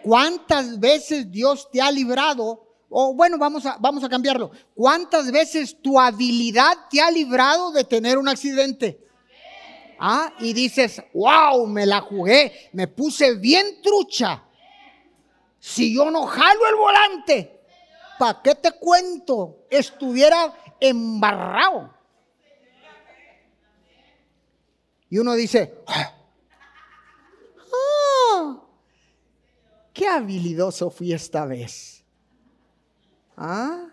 ¿Cuántas 0.01 0.79
veces 0.79 1.29
Dios 1.29 1.69
te 1.69 1.81
ha 1.81 1.91
librado? 1.91 2.67
O 2.89 3.13
bueno, 3.13 3.37
vamos 3.37 3.65
a, 3.65 3.75
vamos 3.81 4.01
a 4.05 4.09
cambiarlo. 4.09 4.49
¿Cuántas 4.73 5.29
veces 5.29 5.75
tu 5.81 5.99
habilidad 5.99 6.71
te 6.89 7.01
ha 7.01 7.11
librado 7.11 7.73
de 7.73 7.83
tener 7.83 8.17
un 8.17 8.29
accidente? 8.29 9.06
¿Ah? 9.99 10.33
Y 10.39 10.53
dices, 10.53 11.01
wow, 11.13 11.65
me 11.65 11.85
la 11.85 12.01
jugué, 12.01 12.69
me 12.73 12.87
puse 12.87 13.35
bien 13.35 13.81
trucha. 13.81 14.43
Si 15.59 15.95
yo 15.95 16.11
no 16.11 16.25
jalo 16.25 16.67
el 16.69 16.75
volante, 16.75 17.61
¿para 18.19 18.41
qué 18.41 18.55
te 18.55 18.71
cuento? 18.73 19.65
Estuviera 19.69 20.53
embarrado. 20.79 21.93
Y 25.09 25.17
uno 25.17 25.33
dice, 25.33 25.83
ah, 25.87 26.13
qué 29.93 30.07
habilidoso 30.07 30.89
fui 30.91 31.13
esta 31.13 31.45
vez. 31.45 32.03
¿Ah? 33.35 33.87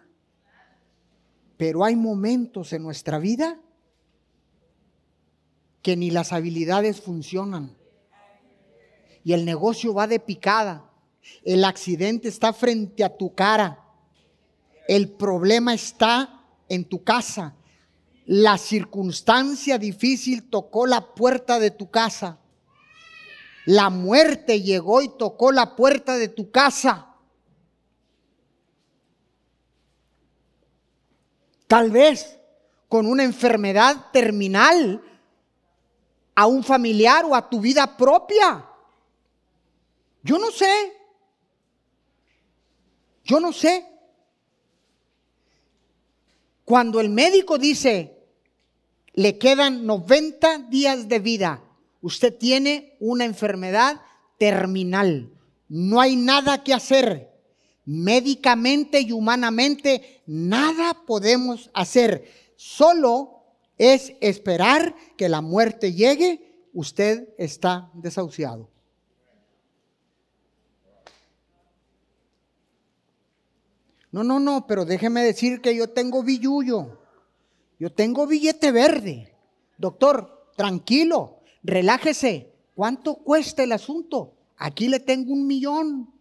Pero 1.56 1.84
hay 1.84 1.96
momentos 1.96 2.72
en 2.72 2.82
nuestra 2.82 3.18
vida 3.18 3.58
que 5.84 5.96
ni 5.96 6.10
las 6.10 6.32
habilidades 6.32 7.02
funcionan. 7.02 7.76
Y 9.22 9.34
el 9.34 9.44
negocio 9.44 9.92
va 9.92 10.06
de 10.06 10.18
picada. 10.18 10.90
El 11.44 11.62
accidente 11.62 12.26
está 12.26 12.54
frente 12.54 13.04
a 13.04 13.14
tu 13.14 13.34
cara. 13.34 13.84
El 14.88 15.10
problema 15.10 15.74
está 15.74 16.42
en 16.70 16.86
tu 16.86 17.04
casa. 17.04 17.54
La 18.24 18.56
circunstancia 18.56 19.76
difícil 19.76 20.44
tocó 20.44 20.86
la 20.86 21.14
puerta 21.14 21.60
de 21.60 21.70
tu 21.70 21.90
casa. 21.90 22.38
La 23.66 23.90
muerte 23.90 24.62
llegó 24.62 25.02
y 25.02 25.10
tocó 25.10 25.52
la 25.52 25.76
puerta 25.76 26.16
de 26.16 26.28
tu 26.28 26.50
casa. 26.50 27.14
Tal 31.66 31.90
vez 31.90 32.38
con 32.88 33.06
una 33.06 33.24
enfermedad 33.24 34.06
terminal 34.14 35.02
a 36.34 36.46
un 36.46 36.64
familiar 36.64 37.24
o 37.24 37.34
a 37.34 37.48
tu 37.48 37.60
vida 37.60 37.96
propia. 37.96 38.64
Yo 40.22 40.38
no 40.38 40.50
sé. 40.50 40.92
Yo 43.24 43.40
no 43.40 43.52
sé. 43.52 43.86
Cuando 46.64 47.00
el 47.00 47.10
médico 47.10 47.58
dice, 47.58 48.16
le 49.12 49.38
quedan 49.38 49.86
90 49.86 50.58
días 50.70 51.08
de 51.08 51.18
vida, 51.18 51.62
usted 52.00 52.36
tiene 52.36 52.96
una 53.00 53.24
enfermedad 53.24 54.00
terminal. 54.38 55.30
No 55.68 56.00
hay 56.00 56.16
nada 56.16 56.64
que 56.64 56.74
hacer. 56.74 57.30
Médicamente 57.84 59.00
y 59.00 59.12
humanamente, 59.12 60.22
nada 60.26 60.94
podemos 61.06 61.70
hacer. 61.74 62.30
Solo 62.56 63.33
es 63.78 64.14
esperar 64.20 64.94
que 65.16 65.28
la 65.28 65.40
muerte 65.40 65.92
llegue, 65.92 66.68
usted 66.72 67.28
está 67.38 67.90
desahuciado. 67.94 68.68
No, 74.12 74.22
no, 74.22 74.38
no, 74.38 74.66
pero 74.68 74.84
déjeme 74.84 75.24
decir 75.24 75.60
que 75.60 75.74
yo 75.74 75.88
tengo 75.88 76.22
billullo. 76.22 77.00
Yo 77.80 77.92
tengo 77.92 78.28
billete 78.28 78.70
verde. 78.70 79.34
Doctor, 79.76 80.52
tranquilo, 80.56 81.40
relájese. 81.64 82.52
¿Cuánto 82.76 83.16
cuesta 83.16 83.64
el 83.64 83.72
asunto? 83.72 84.34
Aquí 84.56 84.86
le 84.86 85.00
tengo 85.00 85.32
un 85.32 85.48
millón. 85.48 86.12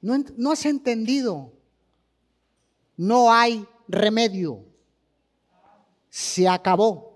No, 0.00 0.16
no 0.38 0.52
has 0.52 0.64
entendido. 0.64 1.52
No 2.96 3.30
hay 3.30 3.66
remedio 3.86 4.69
se 6.10 6.48
acabó. 6.48 7.08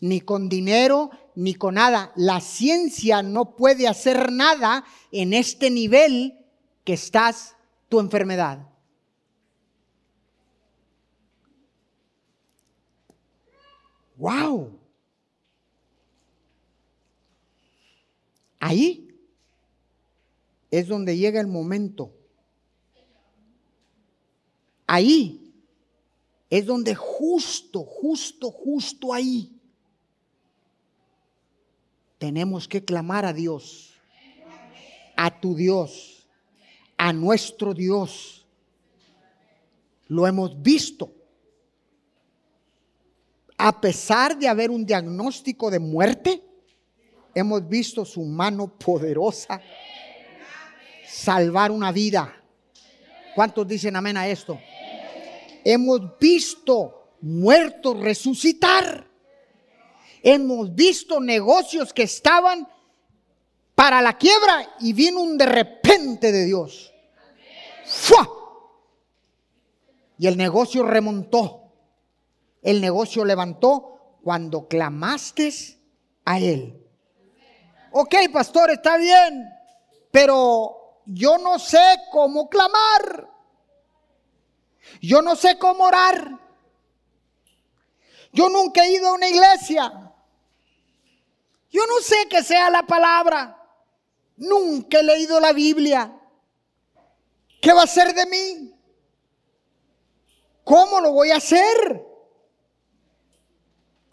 Ni 0.00 0.20
con 0.20 0.48
dinero, 0.48 1.10
ni 1.34 1.54
con 1.54 1.74
nada. 1.74 2.12
La 2.14 2.40
ciencia 2.40 3.22
no 3.22 3.56
puede 3.56 3.88
hacer 3.88 4.30
nada 4.30 4.84
en 5.10 5.32
este 5.32 5.70
nivel 5.70 6.38
que 6.84 6.92
estás 6.92 7.56
tu 7.88 7.98
enfermedad. 7.98 8.68
¡Wow! 14.16 14.78
Ahí 18.60 19.08
es 20.70 20.88
donde 20.88 21.16
llega 21.16 21.40
el 21.40 21.46
momento. 21.46 22.12
Ahí 24.86 25.37
es 26.50 26.64
donde 26.64 26.94
justo, 26.94 27.84
justo, 27.84 28.50
justo 28.50 29.12
ahí 29.12 29.52
tenemos 32.18 32.66
que 32.66 32.84
clamar 32.84 33.24
a 33.24 33.32
Dios, 33.32 33.94
a 35.16 35.40
tu 35.40 35.54
Dios, 35.54 36.26
a 36.96 37.12
nuestro 37.12 37.74
Dios. 37.74 38.46
Lo 40.08 40.26
hemos 40.26 40.60
visto. 40.60 41.12
A 43.56 43.80
pesar 43.80 44.38
de 44.38 44.48
haber 44.48 44.70
un 44.70 44.86
diagnóstico 44.86 45.70
de 45.70 45.78
muerte, 45.78 46.42
hemos 47.34 47.68
visto 47.68 48.04
su 48.04 48.22
mano 48.22 48.68
poderosa 48.68 49.60
salvar 51.06 51.70
una 51.70 51.92
vida. 51.92 52.34
¿Cuántos 53.34 53.66
dicen 53.66 53.96
amén 53.96 54.16
a 54.16 54.26
esto? 54.26 54.58
Hemos 55.64 56.18
visto 56.18 57.14
muertos 57.20 57.98
resucitar. 58.00 59.06
Hemos 60.22 60.74
visto 60.74 61.20
negocios 61.20 61.92
que 61.92 62.02
estaban 62.02 62.68
para 63.74 64.02
la 64.02 64.18
quiebra 64.18 64.76
y 64.80 64.92
vino 64.92 65.20
un 65.20 65.38
de 65.38 65.46
repente 65.46 66.32
de 66.32 66.44
Dios. 66.44 66.92
¡Fua! 67.86 68.28
Y 70.18 70.26
el 70.26 70.36
negocio 70.36 70.82
remontó. 70.82 71.72
El 72.60 72.80
negocio 72.80 73.24
levantó 73.24 74.18
cuando 74.22 74.66
clamaste 74.66 75.52
a 76.24 76.38
Él. 76.38 76.84
Ok, 77.92 78.14
pastor, 78.32 78.70
está 78.70 78.98
bien, 78.98 79.48
pero 80.10 81.00
yo 81.06 81.38
no 81.38 81.58
sé 81.58 81.78
cómo 82.10 82.48
clamar. 82.48 83.30
Yo 85.00 85.22
no 85.22 85.36
sé 85.36 85.58
cómo 85.58 85.84
orar. 85.84 86.38
Yo 88.32 88.48
nunca 88.48 88.84
he 88.84 88.92
ido 88.92 89.08
a 89.08 89.14
una 89.14 89.28
iglesia. 89.28 90.12
Yo 91.70 91.86
no 91.86 92.00
sé 92.00 92.16
qué 92.28 92.42
sea 92.42 92.70
la 92.70 92.84
palabra. 92.84 93.54
Nunca 94.36 95.00
he 95.00 95.02
leído 95.02 95.40
la 95.40 95.52
Biblia. 95.52 96.14
¿Qué 97.60 97.72
va 97.72 97.82
a 97.82 97.86
ser 97.86 98.14
de 98.14 98.26
mí? 98.26 98.74
¿Cómo 100.64 101.00
lo 101.00 101.12
voy 101.12 101.30
a 101.30 101.36
hacer? 101.36 102.04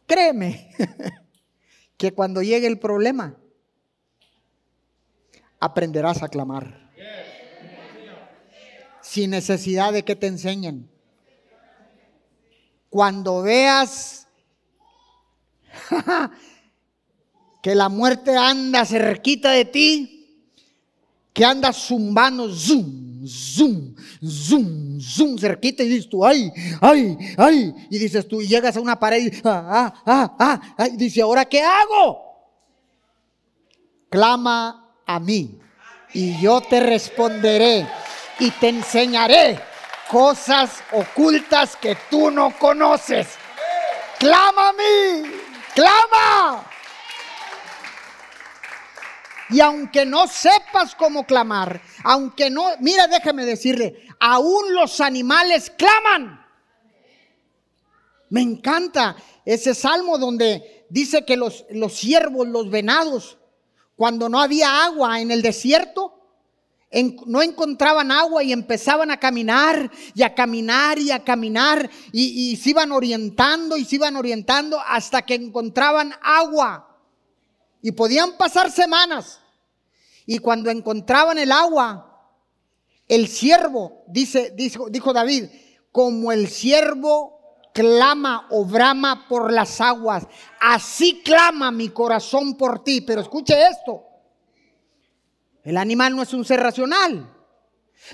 Créeme 0.07 0.73
que 1.97 2.13
cuando 2.13 2.41
llegue 2.41 2.67
el 2.67 2.79
problema, 2.79 3.37
aprenderás 5.59 6.23
a 6.23 6.29
clamar. 6.29 6.84
Sin 9.05 9.29
necesidad 9.29 9.93
de 9.93 10.03
que 10.03 10.15
te 10.15 10.27
enseñen. 10.27 10.89
Cuando 12.89 13.43
veas 13.43 14.27
que 17.61 17.75
la 17.75 17.89
muerte 17.89 18.35
anda 18.35 18.83
cerquita 18.85 19.51
de 19.51 19.65
ti, 19.65 20.15
que 21.33 21.45
anda 21.45 21.71
zumbando, 21.71 22.51
zoom, 22.51 23.27
zoom, 23.27 23.95
zoom, 24.25 24.99
zoom, 24.99 25.37
cerquita 25.37 25.83
y 25.83 25.89
dices 25.89 26.09
tú, 26.09 26.25
ay, 26.25 26.51
ay, 26.81 27.17
ay, 27.37 27.75
y 27.89 27.99
dices 27.99 28.27
tú, 28.27 28.41
y 28.41 28.47
llegas 28.47 28.75
a 28.75 28.81
una 28.81 28.97
pared 28.97 29.31
y, 29.31 29.41
ah, 29.43 29.93
ah, 30.05 30.35
ah, 30.39 30.75
ah, 30.77 30.87
y 30.87 30.95
dice, 30.95 31.21
¿ahora 31.21 31.45
qué 31.45 31.61
hago? 31.61 32.21
Clama 34.09 34.95
a 35.05 35.19
mí 35.19 35.59
y 36.13 36.39
yo 36.39 36.61
te 36.61 36.79
responderé 36.79 37.85
y 38.39 38.51
te 38.51 38.69
enseñaré 38.69 39.59
cosas 40.09 40.83
ocultas 40.91 41.75
que 41.75 41.97
tú 42.09 42.31
no 42.31 42.57
conoces. 42.57 43.27
Clama 44.19 44.69
a 44.69 44.73
mí, 44.73 45.31
clama. 45.73 46.65
Y 49.49 49.59
aunque 49.59 50.05
no 50.05 50.27
sepas 50.27 50.95
cómo 50.95 51.25
clamar, 51.25 51.81
aunque 52.03 52.49
no, 52.49 52.69
mira, 52.79 53.07
déjame 53.07 53.45
decirle, 53.45 54.07
aún 54.19 54.73
los 54.73 54.99
animales 55.01 55.71
claman. 55.77 56.43
Me 58.29 58.41
encanta 58.41 59.15
ese 59.45 59.75
salmo 59.75 60.17
donde 60.17 60.85
dice 60.89 61.25
que 61.25 61.37
los, 61.37 61.65
los 61.69 61.93
ciervos, 61.93 62.47
los 62.47 62.71
venados, 62.71 63.37
cuando 63.95 64.29
no 64.29 64.41
había 64.41 64.83
agua 64.83 65.21
en 65.21 65.31
el 65.31 65.41
desierto, 65.41 66.14
no 67.25 67.41
encontraban 67.41 68.11
agua 68.11 68.43
y 68.43 68.53
empezaban 68.53 69.11
a 69.11 69.19
caminar 69.19 69.91
y 70.13 70.23
a 70.23 70.33
caminar 70.33 70.97
y 70.97 71.11
a 71.11 71.23
caminar 71.23 71.89
y, 72.11 72.51
y 72.51 72.55
se 72.55 72.69
iban 72.69 72.91
orientando 72.91 73.75
y 73.77 73.85
se 73.85 73.95
iban 73.95 74.15
orientando 74.15 74.79
hasta 74.79 75.21
que 75.23 75.35
encontraban 75.35 76.13
agua. 76.21 76.97
Y 77.81 77.91
podían 77.91 78.37
pasar 78.37 78.71
semanas. 78.71 79.39
Y 80.25 80.39
cuando 80.39 80.69
encontraban 80.71 81.37
el 81.37 81.51
agua, 81.51 82.15
el 83.07 83.27
siervo, 83.27 84.03
dice, 84.07 84.53
dijo, 84.55 84.89
dijo 84.89 85.13
David, 85.13 85.45
como 85.91 86.31
el 86.31 86.47
siervo 86.49 87.35
clama 87.73 88.47
o 88.49 88.65
brama 88.65 89.27
por 89.27 89.51
las 89.51 89.79
aguas, 89.81 90.25
así 90.59 91.21
clama 91.23 91.71
mi 91.71 91.89
corazón 91.89 92.55
por 92.55 92.83
ti. 92.83 93.01
Pero 93.01 93.21
escuche 93.21 93.55
esto, 93.67 94.04
el 95.65 95.77
animal 95.77 96.15
no 96.15 96.21
es 96.21 96.31
un 96.31 96.45
ser 96.45 96.59
racional, 96.61 97.27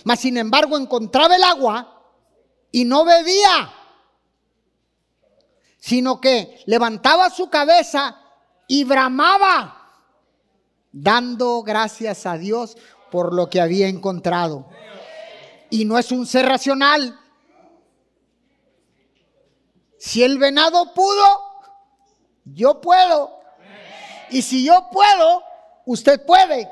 mas 0.06 0.22
sin 0.22 0.38
embargo 0.38 0.78
encontraba 0.78 1.36
el 1.36 1.44
agua 1.44 2.02
y 2.72 2.86
no 2.86 3.04
bebía, 3.04 3.74
sino 5.78 6.22
que 6.22 6.64
levantaba 6.66 7.30
su 7.30 7.50
cabeza 7.50 8.18
y 8.68 8.86
bramaba, 8.86 9.92
dando 10.94 11.62
gracias 11.62 12.26
a 12.26 12.38
Dios 12.38 12.78
por 13.12 13.34
lo 13.34 13.50
que 13.50 13.60
había 13.60 13.90
encontrado. 13.90 14.70
Y 15.70 15.84
no 15.84 15.98
es 15.98 16.10
un 16.14 16.26
ser 16.26 16.46
racional. 16.46 17.20
Si 20.00 20.24
el 20.24 20.38
venado 20.38 20.94
pudo, 20.94 21.26
yo 22.46 22.80
puedo. 22.80 23.42
Y 24.30 24.42
si 24.42 24.64
yo 24.64 24.88
puedo, 24.90 25.44
usted 25.86 26.26
puede. 26.26 26.72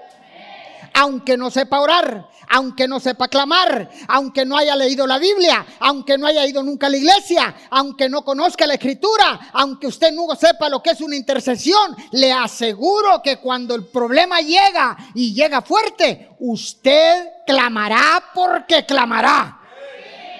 Aunque 0.99 1.37
no 1.37 1.49
sepa 1.49 1.79
orar, 1.79 2.29
aunque 2.49 2.85
no 2.85 2.99
sepa 2.99 3.29
clamar, 3.29 3.89
aunque 4.09 4.43
no 4.43 4.57
haya 4.57 4.75
leído 4.75 5.07
la 5.07 5.17
Biblia, 5.17 5.65
aunque 5.79 6.17
no 6.17 6.27
haya 6.27 6.45
ido 6.45 6.61
nunca 6.61 6.87
a 6.87 6.89
la 6.89 6.97
iglesia, 6.97 7.55
aunque 7.69 8.09
no 8.09 8.25
conozca 8.25 8.67
la 8.67 8.73
escritura, 8.73 9.39
aunque 9.53 9.87
usted 9.87 10.11
no 10.11 10.27
sepa 10.35 10.67
lo 10.67 10.83
que 10.83 10.89
es 10.89 10.99
una 10.99 11.15
intercesión, 11.15 11.95
le 12.11 12.33
aseguro 12.33 13.21
que 13.23 13.37
cuando 13.37 13.75
el 13.75 13.85
problema 13.85 14.41
llega 14.41 14.97
y 15.15 15.33
llega 15.33 15.61
fuerte, 15.61 16.31
usted 16.39 17.29
clamará 17.47 18.21
porque 18.35 18.85
clamará. 18.85 19.57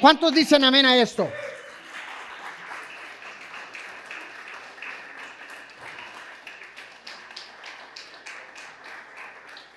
¿Cuántos 0.02 0.34
dicen 0.34 0.66
amén 0.66 0.86
a 0.86 0.98
esto? 0.98 1.26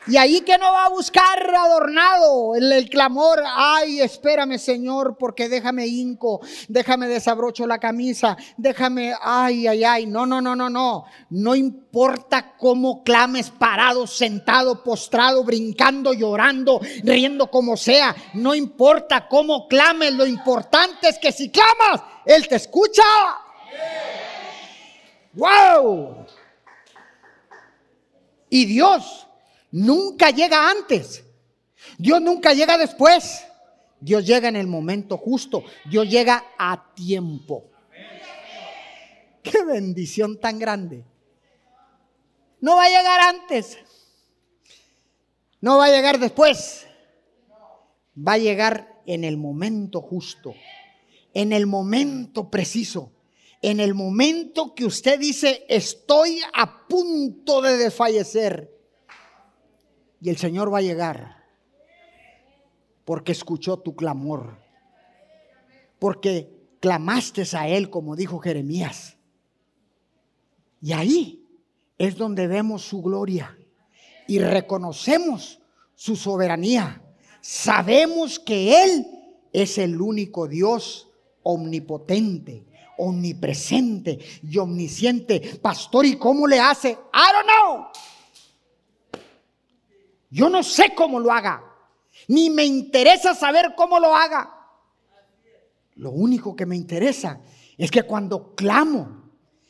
Y 0.08 0.16
ahí 0.16 0.40
que 0.40 0.58
no 0.58 0.72
va 0.72 0.86
a 0.86 0.88
buscar 0.88 1.54
adornado 1.54 2.56
el, 2.56 2.90
clamor, 2.90 3.40
ay, 3.46 4.00
espérame 4.00 4.58
Señor, 4.58 5.16
porque 5.16 5.48
déjame 5.48 5.86
hinco, 5.86 6.40
déjame 6.68 7.06
desabrocho 7.06 7.68
la 7.68 7.78
camisa, 7.78 8.36
déjame, 8.56 9.14
ay, 9.20 9.68
ay, 9.68 9.84
ay, 9.84 10.06
no, 10.06 10.26
no, 10.26 10.40
no, 10.40 10.56
no, 10.56 10.68
no, 10.68 11.04
no 11.30 11.54
importa 11.54 12.56
cómo 12.58 13.04
clames 13.04 13.50
parado, 13.50 14.08
sentado, 14.08 14.82
postrado, 14.82 15.44
brincando, 15.44 16.12
llorando, 16.12 16.80
riendo 17.04 17.48
como 17.48 17.76
sea, 17.76 18.16
no 18.34 18.56
importa 18.56 19.28
cómo 19.28 19.68
clames, 19.68 20.14
lo 20.14 20.26
importante 20.26 21.10
es 21.10 21.18
que 21.18 21.30
si 21.30 21.48
clamas, 21.50 22.02
Él 22.26 22.48
te 22.48 22.56
escucha. 22.56 23.04
¡Wow! 25.34 26.26
Y 28.50 28.64
Dios 28.66 29.28
nunca 29.72 30.30
llega 30.30 30.70
antes. 30.70 31.24
Dios 31.98 32.20
nunca 32.20 32.52
llega 32.52 32.78
después. 32.78 33.44
Dios 34.00 34.24
llega 34.26 34.48
en 34.48 34.56
el 34.56 34.66
momento 34.66 35.16
justo. 35.16 35.64
Dios 35.90 36.08
llega 36.08 36.44
a 36.58 36.92
tiempo. 36.94 37.70
Qué 39.42 39.64
bendición 39.64 40.38
tan 40.38 40.58
grande. 40.58 41.04
No 42.60 42.76
va 42.76 42.84
a 42.84 42.88
llegar 42.88 43.20
antes. 43.20 43.78
No 45.60 45.78
va 45.78 45.86
a 45.86 45.90
llegar 45.90 46.18
después. 46.18 46.86
Va 48.16 48.34
a 48.34 48.38
llegar 48.38 49.00
en 49.06 49.24
el 49.24 49.36
momento 49.36 50.00
justo. 50.00 50.54
En 51.34 51.52
el 51.52 51.66
momento 51.66 52.50
preciso. 52.50 53.12
En 53.62 53.78
el 53.78 53.94
momento 53.94 54.74
que 54.74 54.84
usted 54.84 55.18
dice, 55.18 55.64
estoy 55.68 56.40
a 56.52 56.88
punto 56.88 57.62
de 57.62 57.76
desfallecer 57.76 58.71
y 60.22 60.30
el 60.30 60.36
Señor 60.36 60.72
va 60.72 60.78
a 60.78 60.82
llegar 60.82 61.42
porque 63.04 63.32
escuchó 63.32 63.78
tu 63.78 63.96
clamor. 63.96 64.56
Porque 65.98 66.48
clamaste 66.78 67.44
a 67.56 67.66
Él, 67.66 67.90
como 67.90 68.14
dijo 68.14 68.38
Jeremías. 68.38 69.16
Y 70.80 70.92
ahí 70.92 71.44
es 71.98 72.16
donde 72.16 72.46
vemos 72.46 72.82
su 72.82 73.02
gloria 73.02 73.58
y 74.28 74.38
reconocemos 74.38 75.60
su 75.96 76.14
soberanía. 76.14 77.02
Sabemos 77.40 78.38
que 78.38 78.84
Él 78.84 79.06
es 79.52 79.76
el 79.76 80.00
único 80.00 80.46
Dios 80.46 81.08
omnipotente, 81.42 82.64
omnipresente 82.96 84.20
y 84.48 84.56
omnisciente. 84.58 85.58
Pastor, 85.60 86.06
¿y 86.06 86.16
cómo 86.16 86.46
le 86.46 86.60
hace? 86.60 86.90
I 86.90 87.32
don't 87.32 87.46
know. 87.46 87.86
Yo 90.32 90.48
no 90.48 90.62
sé 90.62 90.94
cómo 90.94 91.20
lo 91.20 91.30
haga, 91.30 91.62
ni 92.28 92.48
me 92.48 92.64
interesa 92.64 93.34
saber 93.34 93.74
cómo 93.76 94.00
lo 94.00 94.16
haga. 94.16 94.50
Lo 95.96 96.10
único 96.10 96.56
que 96.56 96.64
me 96.64 96.74
interesa 96.74 97.38
es 97.76 97.90
que 97.90 98.04
cuando 98.04 98.54
clamo, 98.54 99.20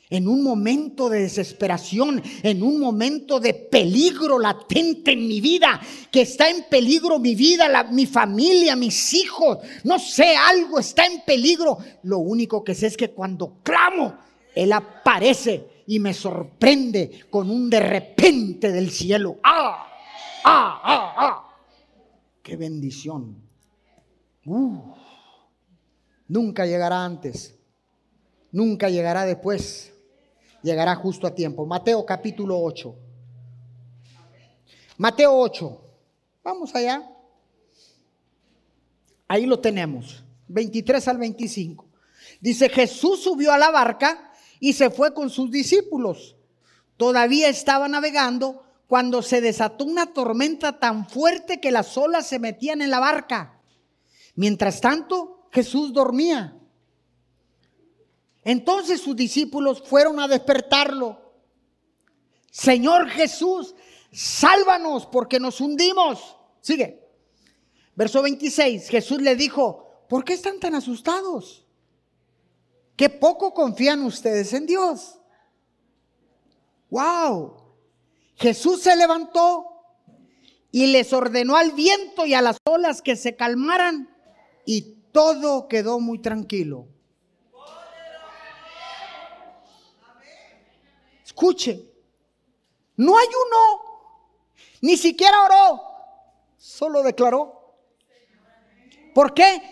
en 0.09 0.29
un 0.29 0.45
momento 0.45 1.09
de 1.09 1.23
desesperación, 1.23 2.23
en 2.45 2.63
un 2.63 2.79
momento 2.79 3.41
de 3.41 3.55
peligro 3.55 4.39
latente 4.39 5.13
en 5.13 5.27
mi 5.27 5.41
vida, 5.41 5.81
que 6.13 6.21
está 6.21 6.49
en 6.49 6.65
peligro 6.71 7.19
mi 7.19 7.35
vida, 7.35 7.89
mi 7.91 8.07
familia, 8.07 8.77
mis 8.77 9.15
hijos, 9.15 9.59
no 9.83 9.99
sé, 9.99 10.37
algo 10.37 10.79
está 10.79 11.07
en 11.07 11.23
peligro. 11.27 11.79
Lo 12.05 12.19
único 12.19 12.63
que 12.63 12.77
sé 12.77 12.87
es 12.87 12.97
que 12.97 13.11
cuando 13.11 13.59
clamo, 13.65 14.17
Él 14.55 14.73
aparece 14.73 15.83
y 15.89 15.99
me 15.99 16.15
sorprende 16.15 17.25
con 17.31 17.51
un 17.51 17.69
de 17.69 17.81
repente 17.81 18.71
del 18.71 18.93
cielo. 18.93 19.39
¡Ah! 19.43 19.89
¡Ah! 20.45 20.81
¡Ah! 20.85 21.15
¡Ah! 21.17 21.57
¡Qué 22.43 22.57
bendición! 22.57 23.43
Nunca 26.29 26.67
llegará 26.67 27.05
antes, 27.05 27.59
nunca 28.51 28.89
llegará 28.89 29.25
después 29.25 29.93
llegará 30.63 30.95
justo 30.95 31.27
a 31.27 31.35
tiempo. 31.35 31.67
Mateo 31.67 32.05
capítulo 32.07 32.59
8. 32.61 32.95
Mateo 34.97 35.37
8. 35.37 35.81
Vamos 36.43 36.75
allá. 36.75 37.09
Ahí 39.29 39.47
lo 39.47 39.59
tenemos. 39.59 40.25
23 40.49 41.09
al 41.09 41.19
25. 41.19 41.89
Dice, 42.41 42.69
Jesús 42.69 43.23
subió 43.23 43.53
a 43.53 43.59
la 43.59 43.71
barca 43.71 44.33
y 44.61 44.73
se 44.73 44.91
fue 44.91 45.15
con 45.15 45.31
sus 45.31 45.51
discípulos. 45.51 46.37
Todavía 46.97 47.49
estaba 47.49 47.89
navegando 47.89 48.65
cuando 48.93 49.23
se 49.23 49.41
desató 49.41 49.87
una 49.87 50.13
tormenta 50.13 50.79
tan 50.79 51.09
fuerte 51.09 51.63
que 51.63 51.71
las 51.71 51.97
olas 51.97 52.27
se 52.27 52.39
metían 52.39 52.83
en 52.83 52.91
la 52.91 53.01
barca. 53.01 53.59
Mientras 54.35 54.83
tanto, 54.83 55.49
Jesús 55.51 55.95
dormía. 55.95 56.55
Entonces 58.45 59.01
sus 59.01 59.17
discípulos 59.17 59.83
fueron 59.83 60.21
a 60.21 60.29
despertarlo. 60.29 61.33
Señor 62.51 63.09
Jesús, 63.09 63.75
sálvanos 64.13 65.07
porque 65.07 65.41
nos 65.41 65.63
hundimos. 65.63 66.37
Sigue. 66.61 67.03
Verso 67.95 68.21
26, 68.21 68.91
Jesús 68.91 69.23
le 69.23 69.37
dijo, 69.37 70.05
¿por 70.07 70.23
qué 70.23 70.35
están 70.35 70.61
tan 70.61 70.75
asustados? 70.75 71.67
Qué 72.95 73.09
poco 73.09 73.55
confían 73.55 74.03
ustedes 74.05 74.53
en 74.53 74.67
Dios. 74.67 75.19
Wow. 76.91 77.62
Jesús 78.37 78.83
se 78.83 78.97
levantó 78.97 79.67
y 80.71 80.87
les 80.87 81.13
ordenó 81.13 81.57
al 81.57 81.73
viento 81.73 82.27
y 82.27 82.35
a 82.35 82.43
las 82.43 82.57
olas 82.65 83.03
que 83.03 83.15
se 83.15 83.37
calmaran 83.37 84.09
y 84.65 84.97
todo 85.13 85.69
quedó 85.69 86.01
muy 86.01 86.19
tranquilo. 86.19 86.89
Escuche, 91.25 91.91
no 92.97 93.17
ayunó, 93.17 94.55
ni 94.81 94.97
siquiera 94.97 95.45
oró, 95.45 95.83
solo 96.57 97.03
declaró. 97.03 97.77
¿Por 99.15 99.35
qué? 99.35 99.63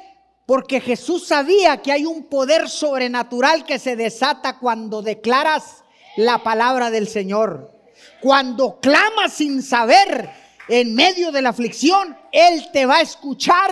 Porque 0.46 0.80
Jesús 0.80 1.26
sabía 1.26 1.80
que 1.80 1.92
hay 1.92 2.04
un 2.04 2.24
poder 2.24 2.68
sobrenatural 2.68 3.64
que 3.64 3.78
se 3.78 3.96
desata 3.96 4.58
cuando 4.58 5.00
declaras 5.00 5.84
la 6.16 6.42
palabra 6.42 6.90
del 6.90 7.08
Señor. 7.08 7.79
Cuando 8.20 8.78
clamas 8.80 9.32
sin 9.32 9.62
saber 9.62 10.30
en 10.68 10.94
medio 10.94 11.32
de 11.32 11.42
la 11.42 11.50
aflicción, 11.50 12.16
Él 12.32 12.70
te 12.72 12.86
va 12.86 12.96
a 12.96 13.02
escuchar 13.02 13.70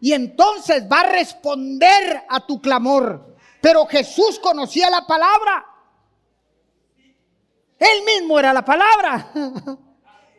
y 0.00 0.12
entonces 0.12 0.84
va 0.90 1.00
a 1.00 1.12
responder 1.12 2.24
a 2.28 2.46
tu 2.46 2.60
clamor. 2.60 3.36
Pero 3.60 3.86
Jesús 3.86 4.38
conocía 4.38 4.90
la 4.90 5.06
palabra. 5.06 5.66
Él 7.78 8.04
mismo 8.04 8.38
era 8.38 8.52
la 8.52 8.64
palabra. 8.64 9.32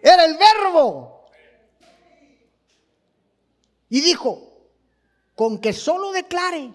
Era 0.02 0.24
el 0.24 0.38
verbo. 0.38 1.26
Y 3.90 4.00
dijo, 4.00 4.50
con 5.36 5.58
que 5.58 5.74
solo 5.74 6.12
declare. 6.12 6.74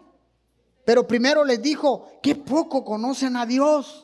Pero 0.85 1.07
primero 1.07 1.43
les 1.43 1.63
dijo, 1.63 2.19
que 2.23 2.35
poco 2.35 2.85
conocen 2.85 3.37
a 3.37 3.47
Dios. 3.47 4.04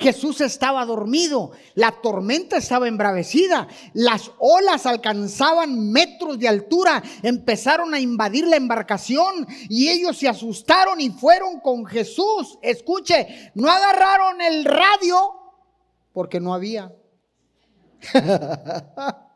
Jesús 0.00 0.40
estaba 0.40 0.86
dormido, 0.86 1.50
la 1.74 1.92
tormenta 1.92 2.56
estaba 2.56 2.88
embravecida, 2.88 3.68
las 3.92 4.30
olas 4.38 4.86
alcanzaban 4.86 5.90
metros 5.92 6.38
de 6.38 6.48
altura, 6.48 7.02
empezaron 7.22 7.92
a 7.92 8.00
invadir 8.00 8.48
la 8.48 8.56
embarcación 8.56 9.46
y 9.68 9.90
ellos 9.90 10.16
se 10.16 10.26
asustaron 10.26 11.02
y 11.02 11.10
fueron 11.10 11.60
con 11.60 11.84
Jesús. 11.84 12.58
Escuche, 12.62 13.52
no 13.54 13.70
agarraron 13.70 14.40
el 14.40 14.64
radio 14.64 15.18
porque 16.14 16.40
no 16.40 16.54
había. 16.54 16.90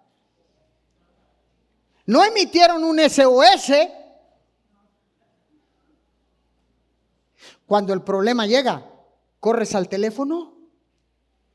no 2.07 2.25
emitieron 2.25 2.83
un 2.85 3.01
SOS. 3.01 3.71
Cuando 7.67 7.93
el 7.93 8.01
problema 8.01 8.47
llega, 8.47 8.91
¿corres 9.41 9.75
al 9.75 9.91
teléfono 9.91 10.54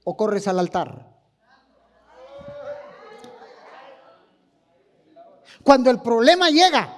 o 0.10 0.18
corres 0.18 0.48
al 0.48 0.58
altar? 0.58 1.06
Cuando 5.64 5.92
el 5.92 6.02
problema 6.02 6.50
llega, 6.50 6.98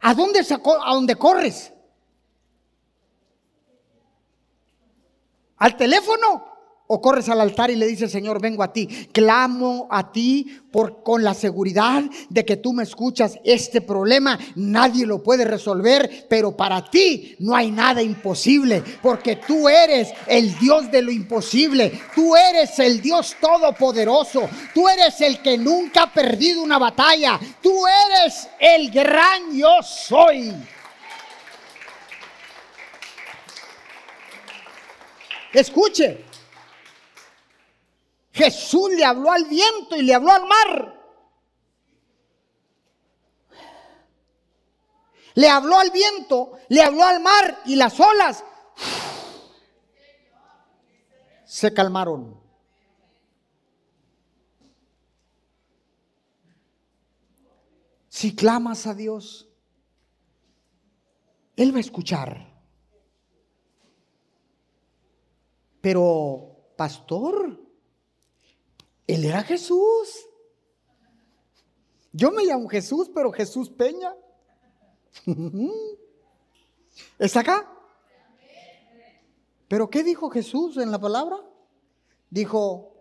¿a 0.00 0.14
dónde, 0.14 0.40
a 0.40 0.92
dónde 0.92 1.14
corres? 1.14 1.72
¿Al 5.58 5.76
teléfono 5.76 6.49
o 6.92 7.00
corres 7.00 7.28
al 7.28 7.40
altar 7.40 7.70
y 7.70 7.76
le 7.76 7.86
dices, 7.86 8.10
Señor, 8.10 8.42
vengo 8.42 8.64
a 8.64 8.72
ti. 8.72 8.88
Clamo 9.12 9.86
a 9.92 10.10
ti 10.10 10.58
por, 10.72 11.04
con 11.04 11.22
la 11.22 11.34
seguridad 11.34 12.02
de 12.28 12.44
que 12.44 12.56
tú 12.56 12.72
me 12.72 12.82
escuchas. 12.82 13.38
Este 13.44 13.80
problema 13.80 14.36
nadie 14.56 15.06
lo 15.06 15.22
puede 15.22 15.44
resolver, 15.44 16.26
pero 16.28 16.56
para 16.56 16.90
ti 16.90 17.36
no 17.38 17.54
hay 17.54 17.70
nada 17.70 18.02
imposible, 18.02 18.82
porque 19.00 19.36
tú 19.36 19.68
eres 19.68 20.12
el 20.26 20.58
Dios 20.58 20.90
de 20.90 21.02
lo 21.02 21.12
imposible. 21.12 21.92
Tú 22.12 22.34
eres 22.34 22.76
el 22.80 23.00
Dios 23.00 23.36
todopoderoso. 23.40 24.48
Tú 24.74 24.88
eres 24.88 25.20
el 25.20 25.40
que 25.40 25.56
nunca 25.56 26.02
ha 26.02 26.12
perdido 26.12 26.60
una 26.60 26.78
batalla. 26.78 27.38
Tú 27.62 27.84
eres 27.86 28.48
el 28.58 28.90
gran 28.90 29.56
yo 29.56 29.80
soy. 29.84 30.56
Escuche, 35.52 36.29
Jesús 38.40 38.90
le 38.96 39.04
habló 39.04 39.30
al 39.30 39.44
viento 39.44 39.96
y 39.96 40.02
le 40.02 40.14
habló 40.14 40.32
al 40.32 40.46
mar. 40.46 40.98
Le 45.34 45.46
habló 45.46 45.78
al 45.78 45.90
viento, 45.90 46.52
le 46.70 46.82
habló 46.82 47.04
al 47.04 47.20
mar 47.20 47.60
y 47.66 47.76
las 47.76 48.00
olas 48.00 48.42
se 51.44 51.74
calmaron. 51.74 52.40
Si 58.08 58.34
clamas 58.34 58.86
a 58.86 58.94
Dios, 58.94 59.50
Él 61.56 61.74
va 61.74 61.76
a 61.76 61.80
escuchar. 61.80 62.50
Pero, 65.82 66.72
pastor, 66.76 67.69
él 69.14 69.24
era 69.24 69.42
Jesús. 69.42 70.26
Yo 72.12 72.30
me 72.30 72.44
llamo 72.44 72.68
Jesús, 72.68 73.10
pero 73.12 73.32
Jesús 73.32 73.70
Peña. 73.70 74.14
¿Está 77.18 77.40
acá? 77.40 77.68
¿Pero 79.68 79.88
qué 79.88 80.02
dijo 80.02 80.30
Jesús 80.30 80.76
en 80.76 80.90
la 80.90 80.98
palabra? 80.98 81.36
Dijo, 82.28 82.94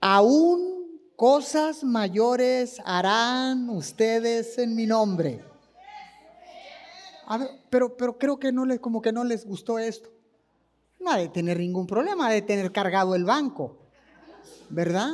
aún 0.00 1.00
cosas 1.16 1.84
mayores 1.84 2.78
harán 2.84 3.68
ustedes 3.70 4.58
en 4.58 4.74
mi 4.74 4.86
nombre. 4.86 5.44
pero, 7.70 7.96
pero 7.96 8.18
creo 8.18 8.38
que 8.38 8.52
no 8.52 8.64
les, 8.64 8.80
como 8.80 9.02
que 9.02 9.12
no 9.12 9.24
les 9.24 9.46
gustó 9.46 9.78
esto 9.78 10.13
no 11.04 11.10
ha 11.10 11.18
de 11.18 11.28
tener 11.28 11.58
ningún 11.58 11.86
problema, 11.86 12.30
de 12.30 12.42
tener 12.42 12.72
cargado 12.72 13.14
el 13.14 13.24
banco, 13.24 13.76
¿verdad? 14.70 15.12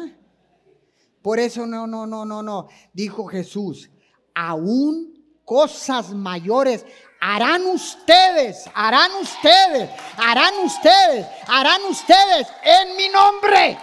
Por 1.20 1.38
eso 1.38 1.66
no, 1.66 1.87
no, 1.87 2.07
no, 2.07 2.24
no, 2.24 2.42
no, 2.42 2.68
dijo 2.92 3.26
Jesús, 3.26 3.90
aún 4.35 5.20
cosas 5.44 6.14
mayores 6.14 6.87
harán 7.20 7.66
ustedes, 7.66 8.70
harán 8.72 9.11
ustedes, 9.20 9.90
harán 10.16 10.55
ustedes, 10.64 11.26
harán 11.48 11.83
ustedes 11.90 12.46
en 12.62 12.96
mi 12.96 13.09
nombre. 13.09 13.79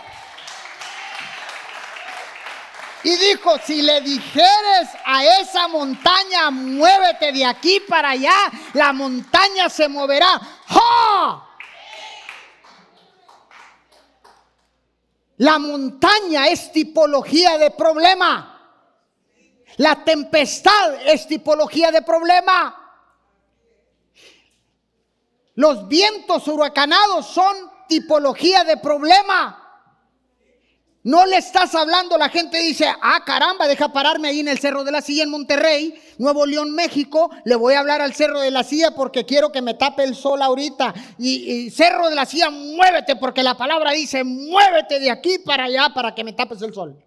Y 3.04 3.16
dijo, 3.16 3.58
si 3.64 3.82
le 3.82 4.02
dijeres 4.02 4.90
a 5.06 5.24
esa 5.42 5.68
montaña, 5.68 6.50
muévete 6.52 7.32
de 7.32 7.46
aquí 7.46 7.80
para 7.88 8.12
allá, 8.12 8.52
la 8.74 8.92
montaña 8.92 9.70
se 9.70 9.88
moverá. 9.88 10.42
¡Ja! 10.68 11.47
La 15.38 15.60
montaña 15.60 16.48
es 16.48 16.72
tipología 16.72 17.58
de 17.58 17.72
problema. 17.72 18.54
La 19.78 20.04
tempestad 20.04 20.96
es 21.06 21.28
tipología 21.28 21.92
de 21.92 22.02
problema. 22.02 22.84
Los 25.56 25.88
vientos 25.88 26.48
huracanados 26.48 27.28
son 27.28 27.56
tipología 27.88 28.64
de 28.64 28.78
problema. 28.78 29.67
No 31.08 31.26
le 31.26 31.38
estás 31.38 31.74
hablando, 31.74 32.18
la 32.18 32.28
gente 32.28 32.58
dice, 32.60 32.86
ah, 33.02 33.22
caramba, 33.26 33.66
deja 33.66 33.88
pararme 33.94 34.28
ahí 34.28 34.42
en 34.42 34.50
el 34.50 34.60
Cerro 34.60 34.84
de 34.84 34.92
la 34.92 35.02
Silla 35.02 35.24
en 35.24 35.30
Monterrey, 35.30 35.98
Nuevo 36.18 36.46
León, 36.46 36.76
México, 36.76 37.32
le 37.46 37.56
voy 37.56 37.76
a 37.76 37.80
hablar 37.80 38.02
al 38.02 38.14
Cerro 38.14 38.42
de 38.42 38.52
la 38.52 38.62
Silla 38.66 38.94
porque 38.94 39.26
quiero 39.26 39.50
que 39.50 39.62
me 39.62 39.76
tape 39.76 40.04
el 40.04 40.16
sol 40.16 40.42
ahorita. 40.42 40.94
Y, 41.18 41.70
Cerro 41.70 42.10
de 42.10 42.16
la 42.16 42.26
Silla, 42.26 42.50
muévete, 42.50 43.16
porque 43.16 43.42
la 43.42 43.56
palabra 43.56 43.92
dice, 43.92 44.26
muévete 44.26 45.00
de 45.00 45.10
aquí 45.10 45.40
para 45.40 45.64
allá 45.64 45.94
para 45.96 46.14
que 46.14 46.26
me 46.26 46.34
tapes 46.34 46.62
el 46.62 46.74
sol. 46.74 47.02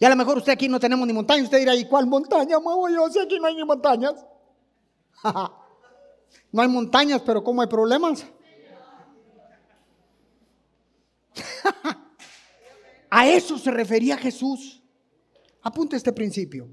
Y 0.00 0.04
a 0.04 0.08
lo 0.08 0.16
mejor 0.16 0.38
usted 0.38 0.54
aquí 0.54 0.68
no 0.68 0.80
tenemos 0.80 1.06
ni 1.06 1.12
montaña, 1.12 1.44
usted 1.44 1.58
dirá, 1.58 1.76
¿y 1.76 1.84
cuál 1.84 2.08
montaña 2.08 2.58
muevo 2.58 2.88
yo? 2.88 3.08
Si 3.12 3.20
aquí 3.20 3.38
no 3.38 3.46
hay 3.46 3.54
ni 3.54 3.62
montañas. 3.62 4.26
no 6.50 6.62
hay 6.62 6.68
montañas, 6.68 7.22
pero 7.24 7.44
¿cómo 7.44 7.62
hay 7.62 7.68
problemas? 7.68 8.26
A 13.10 13.28
eso 13.28 13.58
se 13.58 13.70
refería 13.70 14.16
Jesús. 14.16 14.82
Apunte 15.62 15.96
este 15.96 16.12
principio. 16.12 16.68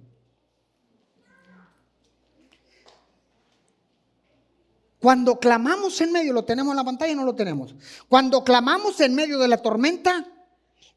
Cuando 4.99 5.39
clamamos 5.39 6.01
en 6.01 6.11
medio, 6.11 6.33
lo 6.33 6.45
tenemos 6.45 6.71
en 6.71 6.77
la 6.77 6.83
pantalla, 6.83 7.13
no 7.13 7.25
lo 7.25 7.35
tenemos. 7.35 7.75
Cuando 8.09 8.43
clamamos 8.43 8.99
en 9.01 9.13
medio 9.13 9.37
de 9.37 9.47
la 9.47 9.57
tormenta, 9.57 10.25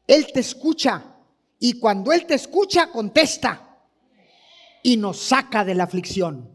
Él 0.07 0.27
te 0.33 0.39
escucha. 0.39 1.15
Y 1.59 1.79
cuando 1.79 2.11
Él 2.11 2.25
te 2.25 2.33
escucha, 2.33 2.91
contesta. 2.91 3.77
Y 4.81 4.97
nos 4.97 5.19
saca 5.19 5.63
de 5.63 5.75
la 5.75 5.83
aflicción. 5.83 6.49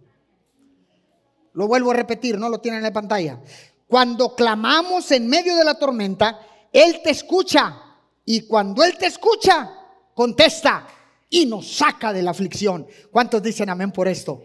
Lo 1.53 1.69
vuelvo 1.69 1.93
a 1.93 1.95
repetir, 1.95 2.39
no 2.39 2.49
lo 2.49 2.61
tienen 2.61 2.79
en 2.79 2.85
la 2.85 2.93
pantalla. 2.93 3.41
Cuando 3.87 4.35
clamamos 4.35 5.13
en 5.13 5.29
medio 5.29 5.55
de 5.55 5.65
la 5.65 5.79
tormenta, 5.79 6.41
él 6.75 7.01
te 7.05 7.11
escucha 7.11 7.81
y 8.25 8.43
cuando 8.49 8.83
Él 8.83 8.99
te 8.99 9.07
escucha, 9.07 9.71
contesta 10.13 10.89
y 11.31 11.47
nos 11.47 11.77
saca 11.77 12.13
de 12.13 12.21
la 12.23 12.33
aflicción. 12.33 12.87
¿Cuántos 13.13 13.41
dicen 13.43 13.71
amén 13.71 13.93
por 13.93 14.09
esto? 14.09 14.43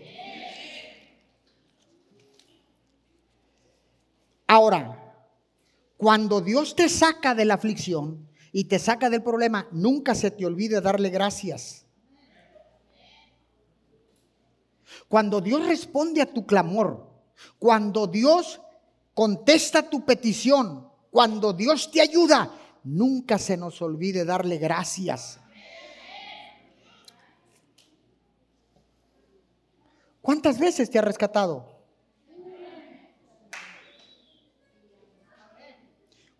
Ahora, 4.46 5.14
cuando 5.98 6.40
Dios 6.40 6.76
te 6.76 6.88
saca 6.88 7.34
de 7.34 7.46
la 7.46 7.56
aflicción 7.56 8.30
y 8.52 8.66
te 8.66 8.78
saca 8.78 9.10
del 9.10 9.24
problema, 9.24 9.68
nunca 9.72 10.14
se 10.14 10.30
te 10.30 10.46
olvide 10.46 10.82
darle 10.82 11.10
gracias. 11.10 11.86
Cuando 15.08 15.42
Dios 15.42 15.66
responde 15.66 16.22
a 16.22 16.32
tu 16.32 16.46
clamor, 16.46 17.10
cuando 17.58 18.06
Dios 18.06 18.62
contesta 19.16 19.90
tu 19.90 20.06
petición, 20.06 20.89
cuando 21.12 21.54
Dios 21.54 21.92
te 21.92 22.02
ayuda, 22.02 22.52
nunca 22.84 23.38
se 23.38 23.58
nos 23.58 23.82
olvide 23.82 24.26
darle 24.26 24.58
gracias. 24.58 25.40
¿Cuántas 30.22 30.60
veces 30.60 30.90
te 30.90 31.00
ha 31.00 31.02
rescatado? 31.02 31.80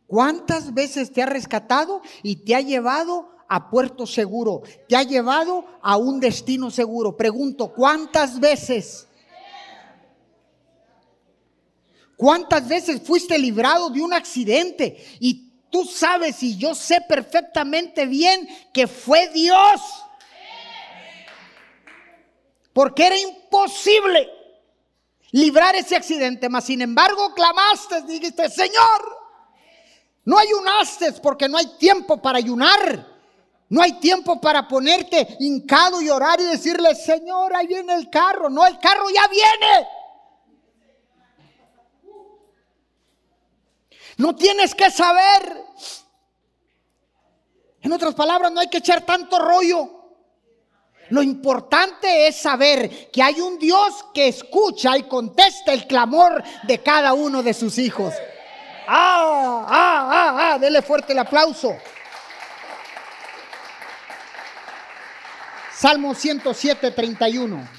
¿Cuántas 0.06 0.74
veces 0.74 1.12
te 1.12 1.22
ha 1.22 1.28
rescatado 1.28 2.02
y 2.24 2.38
te 2.38 2.56
ha 2.56 2.62
llevado 2.62 3.30
a 3.48 3.70
puerto 3.70 4.08
seguro? 4.08 4.64
Te 4.88 4.96
ha 4.96 5.04
llevado 5.04 5.66
a 5.82 5.98
un 5.98 6.20
destino 6.20 6.72
seguro. 6.72 7.16
Pregunto, 7.16 7.74
¿cuántas 7.74 8.40
veces? 8.40 9.09
¿Cuántas 12.20 12.68
veces 12.68 13.02
fuiste 13.02 13.40
librado 13.40 13.90
de 13.90 14.02
un 14.02 14.14
accidente? 14.14 15.08
Y 15.22 15.54
tú 15.70 15.86
sabes 15.86 16.44
y 16.44 16.58
yo 16.58 16.76
sé 16.76 17.00
perfectamente 17.08 18.06
bien 18.06 18.46
que 18.74 18.88
fue 18.88 19.30
Dios. 19.30 19.80
Porque 22.74 23.08
era 23.08 23.18
imposible 23.18 24.30
librar 25.32 25.78
ese 25.78 25.96
accidente, 25.96 26.50
mas 26.50 26.66
sin 26.66 26.82
embargo 26.82 27.34
clamaste, 27.34 28.02
dijiste, 28.02 28.50
Señor, 28.50 29.18
no 30.26 30.38
ayunaste 30.38 31.14
porque 31.14 31.48
no 31.48 31.58
hay 31.58 31.68
tiempo 31.78 32.22
para 32.22 32.40
ayunar. 32.40 33.18
No 33.70 33.82
hay 33.82 33.94
tiempo 33.94 34.42
para 34.42 34.68
ponerte 34.68 35.38
hincado 35.40 36.02
y 36.02 36.10
orar 36.10 36.42
y 36.42 36.44
decirle, 36.44 36.96
Señor, 36.96 37.56
ahí 37.56 37.68
viene 37.68 37.94
el 37.94 38.10
carro. 38.10 38.50
No, 38.50 38.68
el 38.68 38.78
carro 38.78 39.06
ya 39.10 39.26
viene. 39.28 39.88
No 44.20 44.36
tienes 44.36 44.76
que 44.76 44.92
saber. 44.92 45.64
En 47.82 47.94
otras 47.94 48.14
palabras, 48.14 48.52
no 48.52 48.60
hay 48.60 48.68
que 48.68 48.80
echar 48.80 49.06
tanto 49.06 49.40
rollo. 49.40 49.90
Lo 51.08 51.24
importante 51.24 52.28
es 52.28 52.36
saber 52.36 53.10
que 53.12 53.24
hay 53.24 53.40
un 53.40 53.58
Dios 53.58 54.06
que 54.14 54.28
escucha 54.28 54.98
y 54.98 55.04
contesta 55.04 55.72
el 55.72 55.88
clamor 55.88 56.44
de 56.64 56.80
cada 56.80 57.14
uno 57.14 57.42
de 57.42 57.54
sus 57.54 57.78
hijos. 57.78 58.14
Ah, 58.90 59.66
ah, 59.66 60.10
ah, 60.12 60.38
ah, 60.54 60.60
dele 60.60 60.82
fuerte 60.82 61.14
el 61.14 61.20
aplauso. 61.20 61.78
Salmo 65.74 66.14
107, 66.14 66.92
31. 66.92 67.79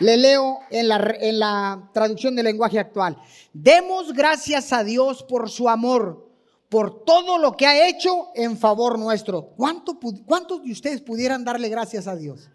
Le 0.00 0.16
leo 0.16 0.60
en 0.70 0.88
la, 0.88 1.16
en 1.20 1.38
la 1.38 1.90
traducción 1.92 2.36
del 2.36 2.44
lenguaje 2.44 2.78
actual. 2.78 3.16
Demos 3.52 4.12
gracias 4.12 4.72
a 4.72 4.84
Dios 4.84 5.22
por 5.22 5.48
su 5.48 5.68
amor, 5.68 6.30
por 6.68 7.04
todo 7.04 7.38
lo 7.38 7.56
que 7.56 7.66
ha 7.66 7.88
hecho 7.88 8.28
en 8.34 8.58
favor 8.58 8.98
nuestro. 8.98 9.54
¿Cuánto, 9.56 9.98
¿Cuántos 10.26 10.62
de 10.62 10.72
ustedes 10.72 11.00
pudieran 11.00 11.44
darle 11.44 11.68
gracias 11.68 12.06
a 12.06 12.16
Dios? 12.16 12.50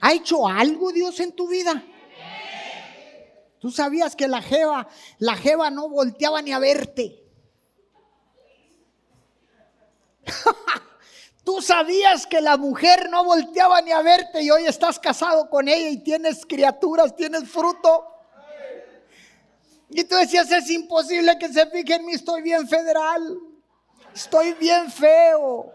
¿Ha 0.00 0.12
hecho 0.12 0.46
algo 0.46 0.92
Dios 0.92 1.18
en 1.20 1.32
tu 1.32 1.48
vida? 1.48 1.82
Tú 3.58 3.70
sabías 3.70 4.14
que 4.14 4.28
la 4.28 4.42
jeva, 4.42 4.86
la 5.18 5.34
jeva 5.34 5.70
no 5.70 5.88
volteaba 5.88 6.42
ni 6.42 6.52
a 6.52 6.60
verte. 6.60 7.24
Tú 11.46 11.62
sabías 11.62 12.26
que 12.26 12.40
la 12.40 12.56
mujer 12.56 13.08
no 13.08 13.24
volteaba 13.24 13.80
ni 13.80 13.92
a 13.92 14.02
verte 14.02 14.42
y 14.42 14.50
hoy 14.50 14.66
estás 14.66 14.98
casado 14.98 15.48
con 15.48 15.68
ella 15.68 15.90
y 15.90 15.98
tienes 15.98 16.44
criaturas, 16.44 17.14
tienes 17.14 17.48
fruto. 17.48 18.04
Y 19.88 20.02
tú 20.02 20.16
decías, 20.16 20.50
es 20.50 20.68
imposible 20.70 21.38
que 21.38 21.48
se 21.52 21.64
fije 21.66 21.94
en 21.94 22.04
mí, 22.04 22.14
estoy 22.14 22.42
bien 22.42 22.66
federal, 22.66 23.38
estoy 24.12 24.54
bien 24.54 24.90
feo. 24.90 25.72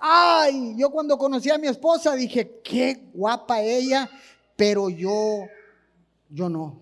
Ay, 0.00 0.74
yo 0.78 0.88
cuando 0.88 1.18
conocí 1.18 1.50
a 1.50 1.58
mi 1.58 1.66
esposa 1.66 2.14
dije, 2.14 2.62
qué 2.64 3.10
guapa 3.12 3.60
ella, 3.60 4.08
pero 4.56 4.88
yo, 4.88 5.46
yo 6.30 6.48
no. 6.48 6.80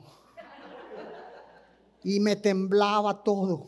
Y 2.05 2.21
me 2.21 2.37
temblaba 2.37 3.25
todo 3.25 3.67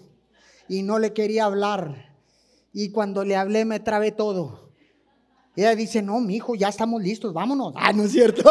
y 0.68 0.84
no 0.84 1.00
le 1.00 1.12
quería 1.12 1.46
hablar 1.46 2.13
y 2.74 2.90
cuando 2.90 3.24
le 3.24 3.36
hablé 3.36 3.64
me 3.64 3.78
trabé 3.78 4.10
todo. 4.10 4.68
ella 5.54 5.76
dice, 5.76 6.02
no, 6.02 6.20
mi 6.20 6.34
hijo, 6.34 6.56
ya 6.56 6.68
estamos 6.68 7.00
listos, 7.00 7.32
vámonos. 7.32 7.72
Ah, 7.76 7.92
no 7.92 8.02
es 8.02 8.10
cierto. 8.10 8.42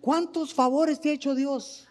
¿Cuántos 0.00 0.52
favores 0.52 1.00
te 1.00 1.10
ha 1.10 1.12
hecho 1.12 1.32
Dios? 1.34 1.86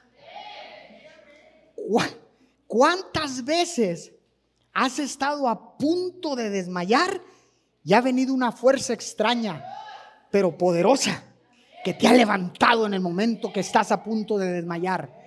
¿Cuántas 2.68 3.46
veces 3.46 4.12
has 4.74 5.00
estado 5.00 5.48
a 5.48 5.78
punto 5.78 6.36
de 6.36 6.50
desmayar 6.50 7.22
y 7.86 7.94
ha 7.94 8.02
venido 8.02 8.34
una 8.34 8.52
fuerza 8.52 8.92
extraña, 8.92 9.64
pero 10.30 10.58
poderosa, 10.58 11.24
que 11.86 11.94
te 11.94 12.06
ha 12.06 12.14
levantado 12.14 12.86
en 12.86 12.96
el 12.96 13.00
momento 13.00 13.54
que 13.54 13.62
estás 13.62 13.94
a 13.94 14.04
punto 14.04 14.38
de 14.38 14.52
desmayar? 14.52 15.24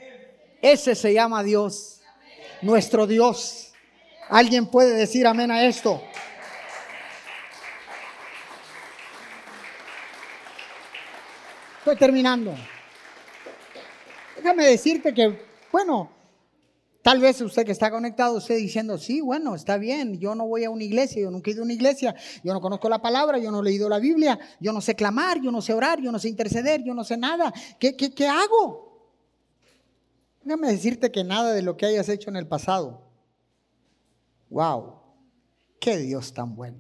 Ese 0.61 0.95
se 0.95 1.15
llama 1.15 1.43
Dios 1.43 1.98
nuestro 2.63 3.07
Dios. 3.07 3.73
¿Alguien 4.29 4.67
puede 4.67 4.95
decir 4.95 5.27
amén 5.27 5.51
a 5.51 5.65
esto? 5.65 6.03
Estoy 11.79 11.97
terminando. 11.97 12.55
Déjame 14.37 14.67
decirte 14.67 15.15
que 15.15 15.49
Bueno, 15.73 16.11
tal 17.03 17.21
vez 17.21 17.41
usted 17.41 17.65
que 17.65 17.73
está 17.73 17.91
conectado, 17.91 18.37
usted 18.37 18.57
diciendo, 18.57 18.99
sí, 18.99 19.21
bueno, 19.21 19.55
está 19.55 19.79
bien, 19.79 20.19
yo 20.19 20.35
no 20.35 20.47
voy 20.47 20.65
a 20.65 20.71
una 20.71 20.85
iglesia, 20.85 21.23
yo 21.23 21.31
nunca 21.31 21.51
he 21.51 21.55
ido 21.55 21.63
a 21.63 21.65
una 21.65 21.75
iglesia, 21.75 22.15
yo 22.43 22.53
no 22.53 22.61
conozco 22.61 22.89
la 22.89 23.01
palabra, 23.01 23.39
yo 23.39 23.51
no 23.51 23.61
he 23.61 23.65
leído 23.65 23.89
la 23.89 23.99
Biblia, 23.99 24.39
yo 24.61 24.73
no 24.73 24.81
sé 24.81 24.95
clamar, 24.95 25.41
yo 25.41 25.51
no 25.51 25.63
sé 25.63 25.73
orar, 25.73 26.01
yo 26.01 26.11
no 26.11 26.19
sé 26.19 26.29
interceder, 26.29 26.83
yo 26.83 26.95
no 26.95 27.05
sé 27.05 27.17
nada. 27.17 27.53
¿Qué, 27.79 27.97
qué, 27.97 28.15
qué 28.15 28.27
hago? 28.27 28.88
Déjame 30.49 30.73
decirte 30.73 31.13
que 31.13 31.25
nada 31.25 31.53
de 31.53 31.61
lo 31.61 31.77
que 31.77 31.85
hayas 31.85 32.09
hecho 32.09 32.31
en 32.31 32.37
el 32.37 32.47
pasado. 32.47 33.03
Wow, 34.49 34.95
qué 35.79 35.99
Dios 35.99 36.33
tan 36.33 36.57
bueno. 36.57 36.79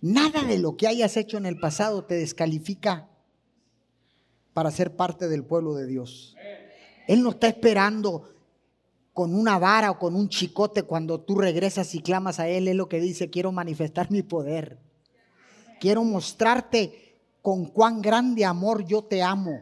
Nada 0.00 0.42
de 0.44 0.56
lo 0.56 0.78
que 0.78 0.86
hayas 0.86 1.18
hecho 1.18 1.36
en 1.36 1.44
el 1.44 1.60
pasado 1.60 2.06
te 2.06 2.14
descalifica 2.14 3.10
para 4.54 4.70
ser 4.70 4.96
parte 4.96 5.28
del 5.28 5.44
pueblo 5.44 5.74
de 5.74 5.86
Dios. 5.86 6.34
Él 7.06 7.22
no 7.22 7.32
está 7.32 7.48
esperando 7.48 8.34
con 9.12 9.34
una 9.34 9.58
vara 9.58 9.90
o 9.90 9.98
con 9.98 10.14
un 10.14 10.30
chicote 10.30 10.84
cuando 10.84 11.20
tú 11.20 11.36
regresas 11.36 11.94
y 11.94 12.00
clamas 12.00 12.40
a 12.40 12.48
Él. 12.48 12.68
Es 12.68 12.74
lo 12.74 12.88
que 12.88 13.00
dice, 13.00 13.28
quiero 13.28 13.52
manifestar 13.52 14.10
mi 14.10 14.22
poder. 14.22 14.78
Quiero 15.78 16.04
mostrarte 16.04 17.20
con 17.42 17.66
cuán 17.66 18.00
grande 18.00 18.46
amor 18.46 18.82
yo 18.86 19.04
te 19.04 19.22
amo. 19.22 19.60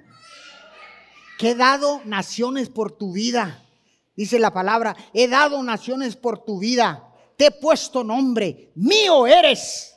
He 1.42 1.56
dado 1.56 2.00
naciones 2.04 2.68
por 2.68 2.92
tu 2.92 3.12
vida. 3.12 3.64
Dice 4.14 4.38
la 4.38 4.52
palabra, 4.52 4.96
he 5.12 5.26
dado 5.26 5.62
naciones 5.62 6.14
por 6.14 6.44
tu 6.44 6.60
vida. 6.60 7.08
Te 7.36 7.46
he 7.46 7.50
puesto 7.50 8.04
nombre. 8.04 8.70
Mío 8.76 9.26
eres. 9.26 9.96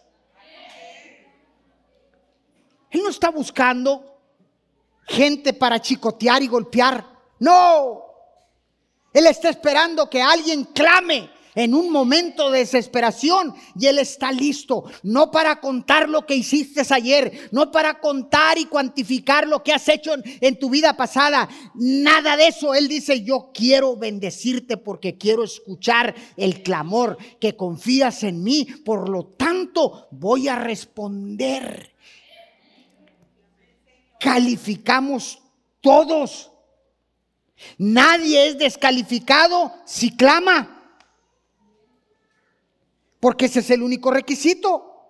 Él 2.90 3.04
no 3.04 3.10
está 3.10 3.30
buscando 3.30 4.20
gente 5.08 5.54
para 5.54 5.80
chicotear 5.80 6.42
y 6.42 6.48
golpear. 6.48 7.06
No. 7.40 8.04
Él 9.14 9.28
está 9.28 9.50
esperando 9.50 10.10
que 10.10 10.22
alguien 10.22 10.64
clame 10.64 11.30
en 11.56 11.74
un 11.74 11.92
momento 11.92 12.52
de 12.52 12.60
desesperación 12.60 13.54
y 13.80 13.88
Él 13.88 14.00
está 14.00 14.32
listo, 14.32 14.84
no 15.04 15.32
para 15.32 15.60
contar 15.60 16.10
lo 16.10 16.26
que 16.26 16.36
hiciste 16.36 16.82
ayer, 16.94 17.50
no 17.52 17.72
para 17.72 18.00
contar 18.00 18.58
y 18.58 18.66
cuantificar 18.66 19.48
lo 19.48 19.64
que 19.64 19.74
has 19.74 19.88
hecho 19.90 20.14
en, 20.14 20.24
en, 20.42 20.60
tu 20.60 20.70
vida 20.70 20.96
pasada, 20.96 21.50
nada 21.74 22.38
de 22.38 22.48
eso. 22.48 22.76
Él 22.76 22.88
dice, 22.88 23.24
yo 23.24 23.52
quiero 23.54 23.96
bendecirte 23.96 24.78
porque 24.78 25.18
quiero 25.18 25.44
escuchar 25.44 26.14
el 26.38 26.62
clamor, 26.62 27.18
que 27.40 27.56
confías 27.56 28.24
en 28.24 28.44
mí, 28.44 28.68
por 28.84 29.10
lo 29.10 29.26
tanto 29.26 30.08
voy 30.12 30.48
a 30.48 30.56
responder 30.56 31.96
calificamos 34.26 35.40
todos. 35.82 36.52
Nadie 37.78 38.48
es 38.48 38.58
descalificado 38.58 39.72
si 39.86 40.16
clama. 40.16 40.75
Porque 43.26 43.46
ese 43.46 43.62
es 43.62 43.72
el 43.72 43.82
único 43.82 44.12
requisito. 44.12 45.10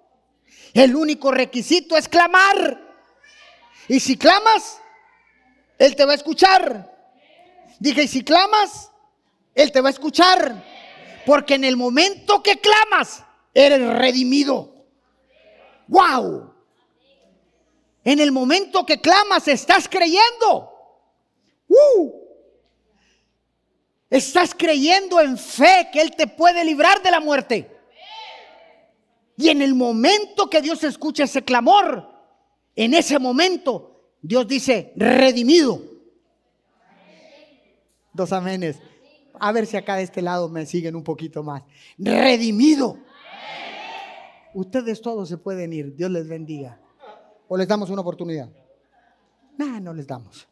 El 0.73 0.95
único 0.95 1.31
requisito 1.31 1.97
es 1.97 2.07
clamar. 2.07 2.79
Y 3.89 3.99
si 3.99 4.15
clamas, 4.15 4.79
Él 5.77 5.97
te 5.97 6.05
va 6.05 6.13
a 6.13 6.15
escuchar. 6.15 6.95
Dije, 7.77 8.03
y 8.03 8.07
si 8.07 8.23
clamas, 8.23 8.89
Él 9.53 9.69
te 9.73 9.81
va 9.81 9.89
a 9.89 9.91
escuchar. 9.91 10.63
Porque 11.25 11.55
en 11.55 11.65
el 11.65 11.75
momento 11.75 12.41
que 12.41 12.61
clamas, 12.61 13.21
eres 13.53 13.85
redimido. 13.85 14.73
¡Wow! 15.89 16.53
En 18.05 18.21
el 18.21 18.31
momento 18.31 18.85
que 18.85 19.01
clamas, 19.01 19.45
estás 19.49 19.89
creyendo. 19.89 20.71
¡Uh! 21.67 22.13
Estás 24.09 24.55
creyendo 24.55 25.19
en 25.19 25.37
fe 25.37 25.89
que 25.91 25.99
Él 25.99 26.15
te 26.15 26.27
puede 26.27 26.63
librar 26.63 27.01
de 27.01 27.11
la 27.11 27.19
muerte. 27.19 27.74
Y 29.37 29.49
en 29.49 29.61
el 29.61 29.75
momento 29.75 30.49
que 30.49 30.61
Dios 30.61 30.83
escucha 30.83 31.23
ese 31.23 31.43
clamor, 31.43 32.07
en 32.75 32.93
ese 32.93 33.19
momento 33.19 34.15
Dios 34.21 34.47
dice, 34.47 34.93
redimido. 34.95 35.81
Dos 38.13 38.31
amenes. 38.31 38.79
A 39.39 39.51
ver 39.51 39.65
si 39.65 39.77
acá 39.77 39.97
de 39.97 40.03
este 40.03 40.21
lado 40.21 40.49
me 40.49 40.65
siguen 40.65 40.95
un 40.95 41.03
poquito 41.03 41.43
más. 41.43 41.63
Redimido. 41.97 42.97
Ustedes 44.53 45.01
todos 45.01 45.27
se 45.27 45.37
pueden 45.37 45.73
ir. 45.73 45.95
Dios 45.95 46.09
les 46.09 46.27
bendiga. 46.27 46.79
¿O 47.47 47.57
les 47.57 47.67
damos 47.67 47.89
una 47.89 48.01
oportunidad? 48.01 48.49
No, 49.57 49.79
no 49.79 49.93
les 49.93 50.07
damos. 50.07 50.47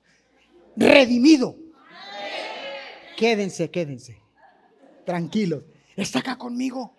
Redimido. 0.76 1.56
Quédense, 3.18 3.72
quédense. 3.72 4.22
Tranquilos. 5.06 5.64
Está 5.96 6.20
acá 6.20 6.38
conmigo. 6.38 6.96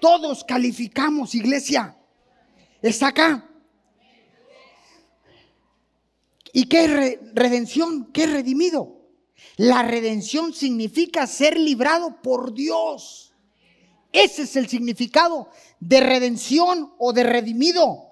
Todos 0.00 0.44
calificamos, 0.44 1.34
iglesia. 1.34 1.96
Está 2.82 3.08
acá. 3.08 3.48
¿Y 6.52 6.66
qué 6.66 6.84
es 6.84 7.18
redención? 7.34 8.10
¿Qué 8.12 8.24
es 8.24 8.32
redimido? 8.32 8.96
La 9.56 9.82
redención 9.82 10.52
significa 10.52 11.26
ser 11.26 11.58
librado 11.58 12.22
por 12.22 12.54
Dios. 12.54 13.34
Ese 14.12 14.42
es 14.42 14.56
el 14.56 14.68
significado 14.68 15.50
de 15.80 16.00
redención 16.00 16.94
o 16.98 17.12
de 17.12 17.24
redimido. 17.24 18.06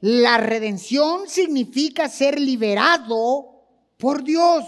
La 0.00 0.36
redención 0.36 1.28
significa 1.28 2.10
ser 2.10 2.38
liberado 2.38 3.64
por 3.96 4.22
Dios. 4.22 4.66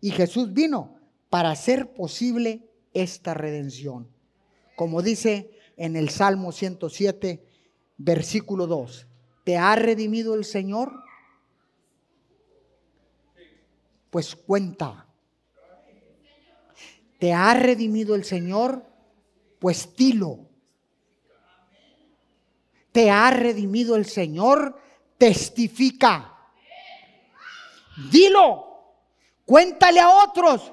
Y 0.00 0.10
Jesús 0.10 0.54
vino 0.54 0.98
para 1.28 1.50
hacer 1.50 1.92
posible 1.92 2.70
esta 2.94 3.34
redención. 3.34 4.15
Como 4.76 5.02
dice 5.02 5.50
en 5.76 5.96
el 5.96 6.10
Salmo 6.10 6.52
107, 6.52 7.44
versículo 7.96 8.68
2, 8.68 9.06
¿te 9.42 9.56
ha 9.56 9.74
redimido 9.74 10.34
el 10.36 10.44
Señor? 10.44 10.92
Pues 14.10 14.36
cuenta. 14.36 15.08
¿Te 17.18 17.32
ha 17.32 17.52
redimido 17.54 18.14
el 18.14 18.24
Señor? 18.24 18.84
Pues 19.58 19.96
dilo 19.96 20.46
te 22.96 23.10
ha 23.10 23.30
redimido 23.30 23.94
el 23.94 24.06
Señor, 24.06 24.80
testifica. 25.18 26.34
Dilo, 28.10 28.94
cuéntale 29.44 30.00
a 30.00 30.08
otros 30.08 30.72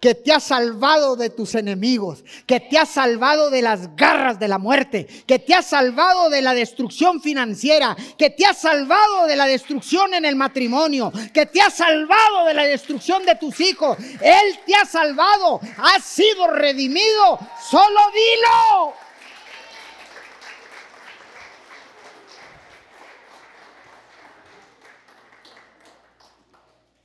que 0.00 0.14
te 0.14 0.32
ha 0.32 0.40
salvado 0.40 1.16
de 1.16 1.30
tus 1.30 1.54
enemigos, 1.54 2.22
que 2.46 2.60
te 2.60 2.78
ha 2.78 2.84
salvado 2.84 3.50
de 3.50 3.62
las 3.62 3.96
garras 3.96 4.38
de 4.38 4.48
la 4.48 4.58
muerte, 4.58 5.06
que 5.26 5.38
te 5.38 5.54
ha 5.54 5.62
salvado 5.62 6.28
de 6.28 6.42
la 6.42 6.54
destrucción 6.54 7.20
financiera, 7.20 7.96
que 8.18 8.30
te 8.30 8.44
ha 8.44 8.52
salvado 8.52 9.26
de 9.26 9.36
la 9.36 9.46
destrucción 9.46 10.12
en 10.14 10.24
el 10.24 10.36
matrimonio, 10.36 11.12
que 11.32 11.46
te 11.46 11.62
ha 11.62 11.70
salvado 11.70 12.44
de 12.46 12.54
la 12.54 12.64
destrucción 12.64 13.24
de 13.24 13.36
tus 13.36 13.58
hijos. 13.60 13.96
Él 14.20 14.58
te 14.66 14.74
ha 14.74 14.84
salvado, 14.84 15.60
ha 15.78 16.00
sido 16.00 16.48
redimido. 16.48 17.38
Solo 17.70 18.00
dilo. 18.12 18.94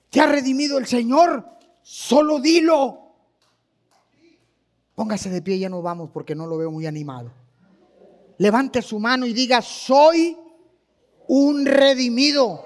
¿Te 0.10 0.20
ha 0.20 0.28
redimido 0.28 0.78
el 0.78 0.88
Señor? 0.88 1.61
Solo 1.92 2.40
dilo. 2.40 3.00
Póngase 4.96 5.30
de 5.30 5.42
pie, 5.42 5.60
ya 5.60 5.68
no 5.68 5.82
vamos 5.82 6.10
porque 6.14 6.34
no 6.34 6.48
lo 6.48 6.58
veo 6.58 6.72
muy 6.72 6.88
animado. 6.88 7.34
Levante 8.38 8.82
su 8.82 8.98
mano 8.98 9.26
y 9.26 9.34
diga, 9.34 9.62
soy 9.62 10.38
un 11.28 11.66
redimido. 11.66 12.66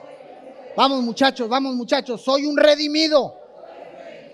Vamos 0.78 1.01
muchachos, 1.01 1.49
vamos 1.49 1.73
muchachos, 1.73 2.21
soy 2.21 2.45
un 2.45 2.55
redimido. 2.55 3.36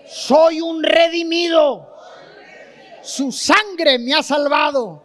Soy 0.06 0.60
un 0.60 0.82
redimido. 0.82 1.90
Su 3.02 3.32
sangre 3.32 3.98
me 3.98 4.12
ha 4.12 4.22
salvado. 4.22 5.04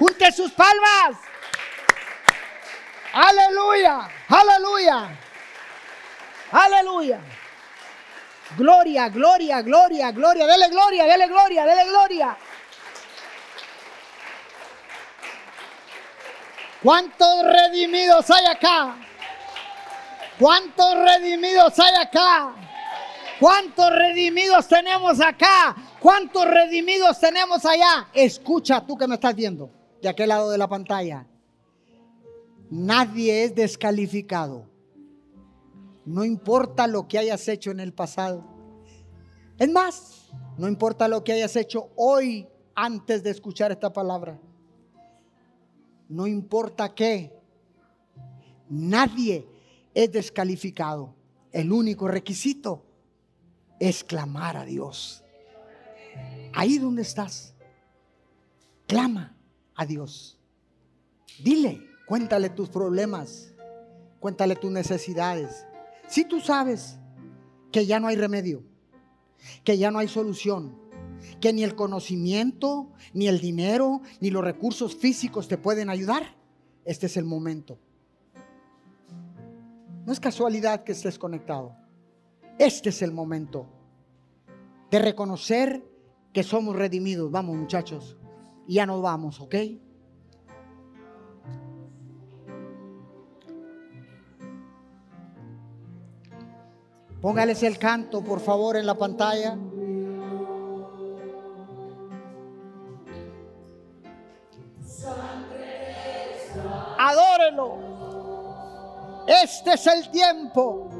Junte 0.00 0.32
sus 0.32 0.50
palmas. 0.50 1.16
Aleluya, 3.12 4.08
aleluya. 4.28 5.16
Aleluya. 6.50 7.20
Gloria, 8.54 9.08
gloria, 9.08 9.62
gloria, 9.62 10.12
gloria. 10.12 10.46
Dele 10.46 10.68
gloria, 10.68 11.04
dele 11.04 11.26
gloria, 11.26 11.66
dele 11.66 11.84
gloria. 11.88 12.38
¿Cuántos 16.82 17.42
redimidos 17.42 18.30
hay 18.30 18.46
acá? 18.46 18.96
¿Cuántos 20.38 20.94
redimidos 20.94 21.78
hay 21.80 21.94
acá? 21.96 22.54
¿Cuántos 23.40 23.90
redimidos 23.90 24.68
tenemos 24.68 25.20
acá? 25.20 25.74
¿Cuántos 25.98 26.44
redimidos 26.46 27.18
tenemos 27.18 27.64
allá? 27.66 28.08
Escucha 28.12 28.86
tú 28.86 28.96
que 28.96 29.08
me 29.08 29.16
estás 29.16 29.34
viendo 29.34 29.70
de 30.00 30.08
aquel 30.08 30.28
lado 30.28 30.50
de 30.50 30.58
la 30.58 30.68
pantalla. 30.68 31.26
Nadie 32.70 33.44
es 33.44 33.54
descalificado 33.54 34.75
No 36.06 36.24
importa 36.24 36.86
lo 36.86 37.08
que 37.08 37.18
hayas 37.18 37.46
hecho 37.48 37.72
en 37.72 37.80
el 37.80 37.92
pasado. 37.92 38.44
Es 39.58 39.68
más, 39.68 40.30
no 40.56 40.68
importa 40.68 41.08
lo 41.08 41.24
que 41.24 41.32
hayas 41.32 41.56
hecho 41.56 41.90
hoy 41.96 42.46
antes 42.74 43.24
de 43.24 43.30
escuchar 43.30 43.72
esta 43.72 43.92
palabra. 43.92 44.38
No 46.08 46.28
importa 46.28 46.94
qué. 46.94 47.36
Nadie 48.68 49.48
es 49.92 50.12
descalificado. 50.12 51.14
El 51.50 51.72
único 51.72 52.06
requisito 52.06 52.84
es 53.80 54.04
clamar 54.04 54.56
a 54.56 54.64
Dios. 54.64 55.24
Ahí 56.54 56.78
donde 56.78 57.02
estás, 57.02 57.54
clama 58.86 59.36
a 59.74 59.84
Dios. 59.84 60.38
Dile, 61.42 61.82
cuéntale 62.06 62.50
tus 62.50 62.68
problemas, 62.68 63.52
cuéntale 64.20 64.54
tus 64.54 64.70
necesidades. 64.70 65.66
Si 66.06 66.24
tú 66.24 66.40
sabes 66.40 66.98
que 67.72 67.86
ya 67.86 68.00
no 68.00 68.08
hay 68.08 68.16
remedio, 68.16 68.62
que 69.64 69.78
ya 69.78 69.90
no 69.90 69.98
hay 69.98 70.08
solución, 70.08 70.78
que 71.40 71.52
ni 71.52 71.64
el 71.64 71.74
conocimiento, 71.74 72.92
ni 73.12 73.28
el 73.28 73.40
dinero, 73.40 74.02
ni 74.20 74.30
los 74.30 74.44
recursos 74.44 74.94
físicos 74.96 75.48
te 75.48 75.58
pueden 75.58 75.90
ayudar, 75.90 76.36
este 76.84 77.06
es 77.06 77.16
el 77.16 77.24
momento. 77.24 77.78
No 80.04 80.12
es 80.12 80.20
casualidad 80.20 80.84
que 80.84 80.92
estés 80.92 81.18
conectado. 81.18 81.76
Este 82.58 82.90
es 82.90 83.02
el 83.02 83.12
momento 83.12 83.66
de 84.90 85.00
reconocer 85.00 85.84
que 86.32 86.42
somos 86.42 86.76
redimidos. 86.76 87.30
Vamos 87.30 87.56
muchachos, 87.56 88.16
ya 88.68 88.86
nos 88.86 89.02
vamos, 89.02 89.40
¿ok? 89.40 89.54
Póngales 97.20 97.62
el 97.62 97.78
canto, 97.78 98.22
por 98.22 98.40
favor, 98.40 98.76
en 98.76 98.86
la 98.86 98.94
pantalla. 98.94 99.56
Adórelo. 106.98 107.78
Este 109.26 109.72
es 109.74 109.86
el 109.86 110.10
tiempo. 110.10 110.90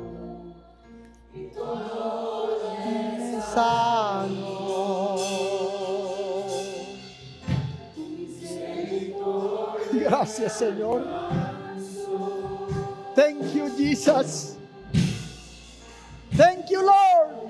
Gracias, 9.93 10.53
Señor. 10.53 11.05
Thank 13.15 13.55
you, 13.55 13.69
Jesus. 13.77 14.56
Thank 16.37 16.69
you, 16.71 16.85
Lord. 16.85 17.47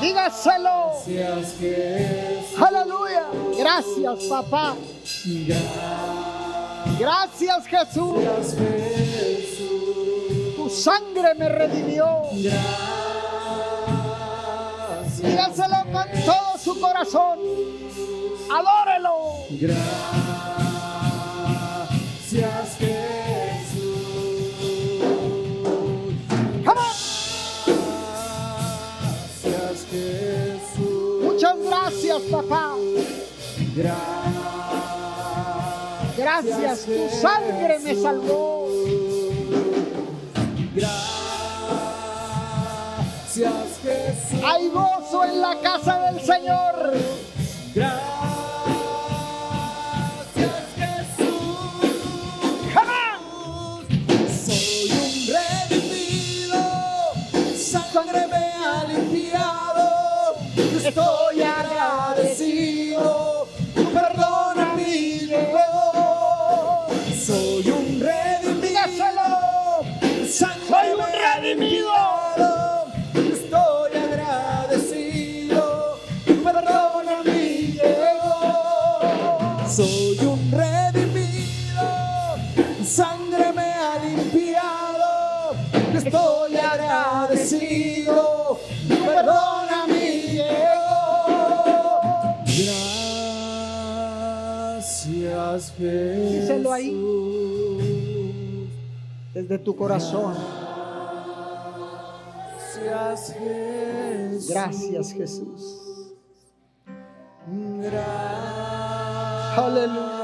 Dígaselo. 0.00 0.92
Gracias. 1.06 2.60
Aleluya. 2.60 3.26
Gracias, 3.56 4.24
papá. 4.28 4.74
Gracias. 5.24 6.11
Gracias 6.98 7.66
Jesús. 7.66 8.14
Tu 10.56 10.70
sangre 10.70 11.34
me 11.34 11.48
redimió. 11.48 12.22
Gracias. 12.32 12.82
Dígaselo 15.22 15.84
con 15.92 16.06
todo 16.24 16.58
su 16.62 16.80
corazón. 16.80 17.38
Adórelo. 18.50 19.46
Gracias 19.50 19.96
Jesús. 22.78 23.82
Come 26.64 26.80
on. 26.80 26.96
Gracias 29.44 29.86
Jesús. 29.90 31.22
Muchas 31.22 31.56
gracias, 31.58 32.22
papá. 32.30 32.74
Gracias, 36.44 36.86
tu 36.86 37.08
sangre 37.20 37.78
me 37.78 37.94
salvó. 37.94 38.68
Gracias 40.74 41.22
Jesús. 43.82 44.44
Hay 44.44 44.68
gozo 44.68 45.24
en 45.24 45.40
la 45.40 45.60
casa 45.60 45.98
del 46.10 46.20
Señor. 46.20 46.94
Gracias 47.74 48.11
Soy 79.74 80.18
un 80.18 80.50
redimido, 80.50 81.80
sangre 82.84 83.54
me 83.54 83.72
ha 83.72 83.98
limpiado. 84.04 85.54
Estoy 85.94 86.56
agradecido, 86.56 88.58
perdona 88.86 89.86
mi 89.86 90.38
error. 90.38 92.02
Gracias, 94.74 95.72
Jesús. 95.78 96.32
Díselo 96.32 96.70
ahí. 96.70 98.68
Desde 99.32 99.58
tu 99.58 99.74
corazón. 99.74 100.34
Gracias, 102.84 103.38
Jesús. 103.38 104.50
Gracias, 104.50 105.12
Jesús. 105.14 105.78
Gracias. 107.80 108.51
Aleluya. 109.56 110.22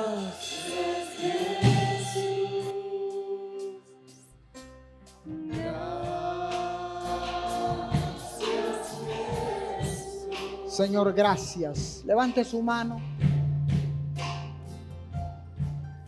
Señor, 10.79 11.12
gracias. 11.12 12.03
Levante 12.07 12.45
su 12.45 12.62
mano. 12.62 13.01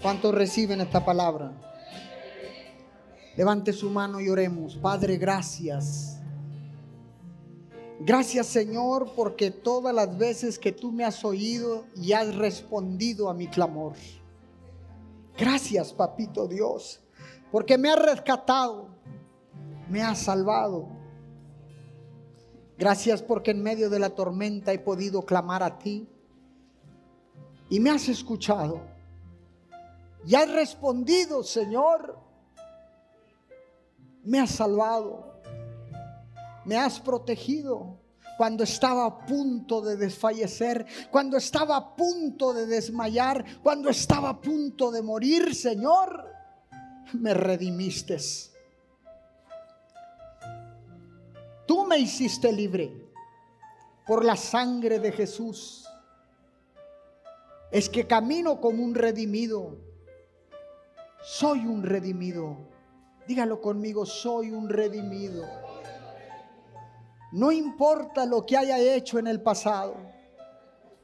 ¿Cuántos 0.01 0.35
reciben 0.35 0.81
esta 0.81 1.05
palabra? 1.05 1.53
Levante 3.37 3.73
su 3.73 3.91
mano 3.91 4.21
y 4.21 4.29
oremos. 4.29 4.77
Padre, 4.77 5.19
gracias. 5.19 6.10
Gracias 8.03 8.47
Señor 8.47 9.13
porque 9.15 9.51
todas 9.51 9.95
las 9.95 10.17
veces 10.17 10.59
que 10.59 10.73
tú 10.73 10.91
me 10.91 11.05
has 11.05 11.23
oído 11.23 11.85
y 11.95 12.13
has 12.13 12.35
respondido 12.35 13.29
a 13.29 13.35
mi 13.35 13.47
clamor. 13.47 13.93
Gracias 15.37 15.93
Papito 15.93 16.49
Dios 16.49 17.01
porque 17.53 17.77
me 17.77 17.91
has 17.91 17.99
rescatado, 17.99 18.89
me 19.91 20.03
has 20.03 20.19
salvado. 20.19 20.89
Gracias 22.79 23.21
porque 23.21 23.51
en 23.51 23.63
medio 23.63 23.91
de 23.91 23.99
la 23.99 24.09
tormenta 24.09 24.73
he 24.73 24.79
podido 24.79 25.21
clamar 25.23 25.63
a 25.63 25.79
ti 25.79 26.09
y 27.69 27.81
me 27.81 27.91
has 27.91 28.09
escuchado. 28.09 28.81
Y 30.27 30.35
has 30.35 30.51
respondido, 30.51 31.43
Señor. 31.43 32.19
Me 34.25 34.41
has 34.41 34.51
salvado 34.51 35.30
me 36.65 36.77
has 36.77 37.01
protegido 37.01 37.99
cuando 38.37 38.65
estaba 38.65 39.05
a 39.05 39.27
punto 39.27 39.83
de 39.83 39.97
desfallecer, 39.97 40.87
cuando 41.11 41.37
estaba 41.37 41.77
a 41.77 41.95
punto 41.95 42.55
de 42.55 42.67
desmayar, 42.67 43.45
cuando 43.63 43.91
estaba 43.91 44.31
a 44.31 44.41
punto 44.41 44.91
de 44.91 45.03
morir, 45.03 45.55
Señor, 45.55 46.27
me 47.13 47.35
redimiste. 47.35 48.17
Tú 51.67 51.85
me 51.85 51.99
hiciste 51.99 52.51
libre 52.51 53.11
por 54.07 54.25
la 54.25 54.37
sangre 54.37 54.99
de 54.99 55.13
Jesús. 55.13 55.87
Es 57.71 57.89
que 57.89 58.07
camino 58.07 58.61
como 58.61 58.83
un 58.83 58.95
redimido. 58.95 59.77
Soy 61.23 61.61
un 61.61 61.83
redimido. 61.83 62.57
Dígalo 63.29 63.61
conmigo, 63.61 64.07
soy 64.07 64.51
un 64.51 64.69
redimido. 64.69 65.45
No 67.33 67.53
importa 67.53 68.27
lo 68.27 68.45
que 68.45 68.57
haya 68.57 68.79
hecho 68.79 69.19
en 69.19 69.27
el 69.27 69.41
pasado. 69.41 69.97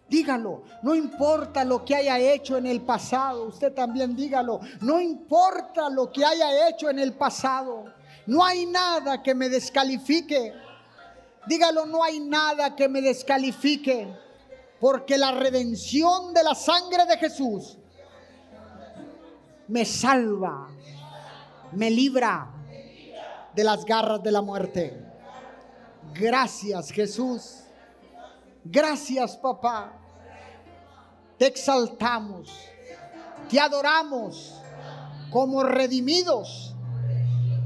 Dígalo, 0.09 0.63
no 0.83 0.95
importa 0.95 1.65
lo 1.65 1.85
que 1.85 1.97
haya 1.97 2.19
hecho 2.19 2.57
en 2.57 2.67
el 2.67 2.81
pasado, 2.83 3.49
usted 3.49 3.73
también 3.73 4.15
dígalo, 4.15 4.61
no 4.81 5.01
importa 5.01 5.91
lo 5.91 6.13
que 6.13 6.25
haya 6.25 6.69
hecho 6.69 6.89
en 6.89 7.01
el 7.01 7.15
pasado, 7.15 7.87
no 8.27 8.45
hay 8.45 8.67
nada 8.67 9.21
que 9.21 9.35
me 9.35 9.49
descalifique. 9.49 10.53
Dígalo, 11.49 11.87
no 11.87 12.05
hay 12.05 12.21
nada 12.21 12.77
que 12.77 12.89
me 12.89 13.01
descalifique, 13.03 14.09
porque 14.81 15.19
la 15.19 15.33
redención 15.33 16.33
de 16.33 16.43
la 16.45 16.55
sangre 16.55 17.05
de 17.07 17.19
Jesús 17.19 17.77
me 19.69 19.85
salva, 19.85 20.69
me 21.73 21.91
libra 21.91 22.49
de 23.55 23.65
las 23.65 23.85
garras 23.85 24.23
de 24.23 24.33
la 24.33 24.43
muerte. 24.43 25.06
Gracias 26.19 26.91
Jesús. 26.91 27.61
Gracias 28.65 29.37
papá. 29.37 29.93
Te 31.39 31.47
exaltamos. 31.47 32.51
Te 33.49 33.61
adoramos 33.61 34.55
como 35.31 35.63
redimidos. 35.63 36.75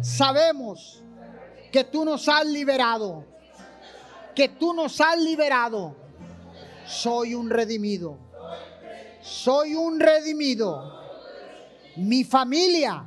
Sabemos 0.03 1.03
que 1.71 1.85
tú 1.85 2.05
nos 2.05 2.29
has 2.29 2.45
liberado. 2.47 3.25
Que 4.35 4.49
tú 4.49 4.73
nos 4.75 5.01
has 5.01 5.19
liberado. 5.19 5.95
Soy 6.87 7.35
un 7.35 7.49
redimido. 7.51 8.19
Soy 9.23 9.75
un 9.75 10.01
redimido. 10.01 11.01
Mi 11.97 12.25
familia 12.25 13.05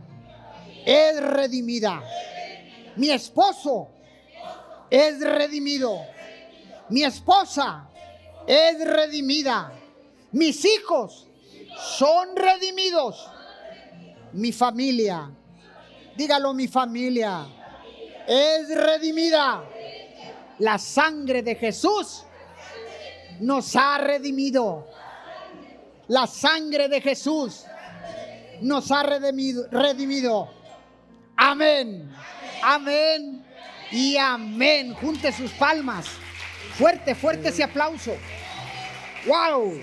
es 0.85 1.21
redimida. 1.21 2.01
Mi 2.95 3.09
esposo 3.09 3.92
es 4.93 5.19
redimido. 5.21 6.05
Mi 6.89 7.03
esposa 7.03 7.89
es 8.45 8.79
redimida. 8.87 9.73
Mis 10.33 10.63
hijos 10.65 11.27
son 11.97 12.35
redimidos. 12.35 13.27
Mi 14.33 14.51
familia, 14.51 15.31
dígalo 16.15 16.53
mi 16.53 16.67
familia, 16.67 17.43
es 18.27 18.69
redimida. 18.69 19.63
La 20.59 20.77
sangre 20.77 21.41
de 21.41 21.55
Jesús 21.55 22.23
nos 23.39 23.75
ha 23.75 23.97
redimido. 23.97 24.87
La 26.07 26.27
sangre 26.27 26.87
de 26.87 27.01
Jesús 27.01 27.65
nos 28.61 28.91
ha 28.91 29.01
redimido. 29.01 29.67
redimido. 29.71 30.49
Amén. 31.35 32.13
Amén 32.61 33.52
y 33.93 34.17
amén. 34.17 34.93
Junte 34.95 35.31
sus 35.31 35.51
palmas. 35.51 36.07
Fuerte, 36.77 37.13
fuerte 37.13 37.49
ese 37.49 37.63
aplauso. 37.63 38.15
¡Wow! 39.27 39.79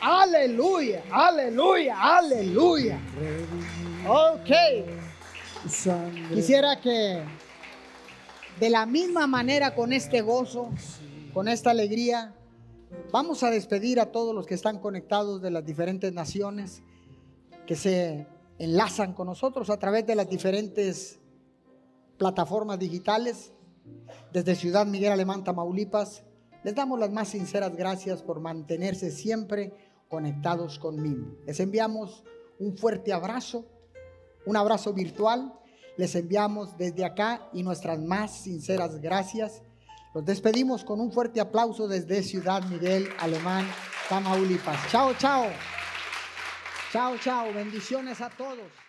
Aleluya, 0.00 1.02
aleluya, 1.10 1.96
aleluya. 2.00 2.98
Ok. 4.06 4.50
Quisiera 6.32 6.80
que 6.80 7.24
de 8.60 8.70
la 8.70 8.86
misma 8.86 9.26
manera 9.26 9.74
con 9.74 9.92
este 9.92 10.20
gozo, 10.20 10.70
con 11.34 11.48
esta 11.48 11.70
alegría, 11.70 12.32
vamos 13.10 13.42
a 13.42 13.50
despedir 13.50 13.98
a 13.98 14.06
todos 14.06 14.34
los 14.34 14.46
que 14.46 14.54
están 14.54 14.78
conectados 14.78 15.42
de 15.42 15.50
las 15.50 15.66
diferentes 15.66 16.12
naciones 16.12 16.82
que 17.68 17.76
se 17.76 18.26
enlazan 18.58 19.12
con 19.12 19.26
nosotros 19.26 19.68
a 19.68 19.78
través 19.78 20.06
de 20.06 20.14
las 20.14 20.26
diferentes 20.26 21.20
plataformas 22.16 22.78
digitales. 22.78 23.52
Desde 24.32 24.54
Ciudad 24.54 24.86
Miguel 24.86 25.12
Alemán, 25.12 25.44
Tamaulipas, 25.44 26.24
les 26.64 26.74
damos 26.74 26.98
las 26.98 27.10
más 27.10 27.28
sinceras 27.28 27.76
gracias 27.76 28.22
por 28.22 28.40
mantenerse 28.40 29.10
siempre 29.10 29.74
conectados 30.08 30.78
conmigo. 30.78 31.26
Les 31.46 31.60
enviamos 31.60 32.24
un 32.58 32.74
fuerte 32.74 33.12
abrazo, 33.12 33.66
un 34.46 34.56
abrazo 34.56 34.94
virtual. 34.94 35.52
Les 35.98 36.14
enviamos 36.14 36.74
desde 36.78 37.04
acá 37.04 37.50
y 37.52 37.62
nuestras 37.62 38.00
más 38.00 38.34
sinceras 38.34 38.98
gracias. 38.98 39.60
Los 40.14 40.24
despedimos 40.24 40.84
con 40.84 41.02
un 41.02 41.12
fuerte 41.12 41.38
aplauso 41.38 41.86
desde 41.86 42.22
Ciudad 42.22 42.62
Miguel 42.62 43.08
Alemán, 43.18 43.66
Tamaulipas. 44.08 44.90
Chao, 44.90 45.12
chao. 45.18 45.44
Chao, 46.92 47.18
chao. 47.18 47.52
Bendiciones 47.52 48.20
a 48.22 48.30
todos. 48.30 48.87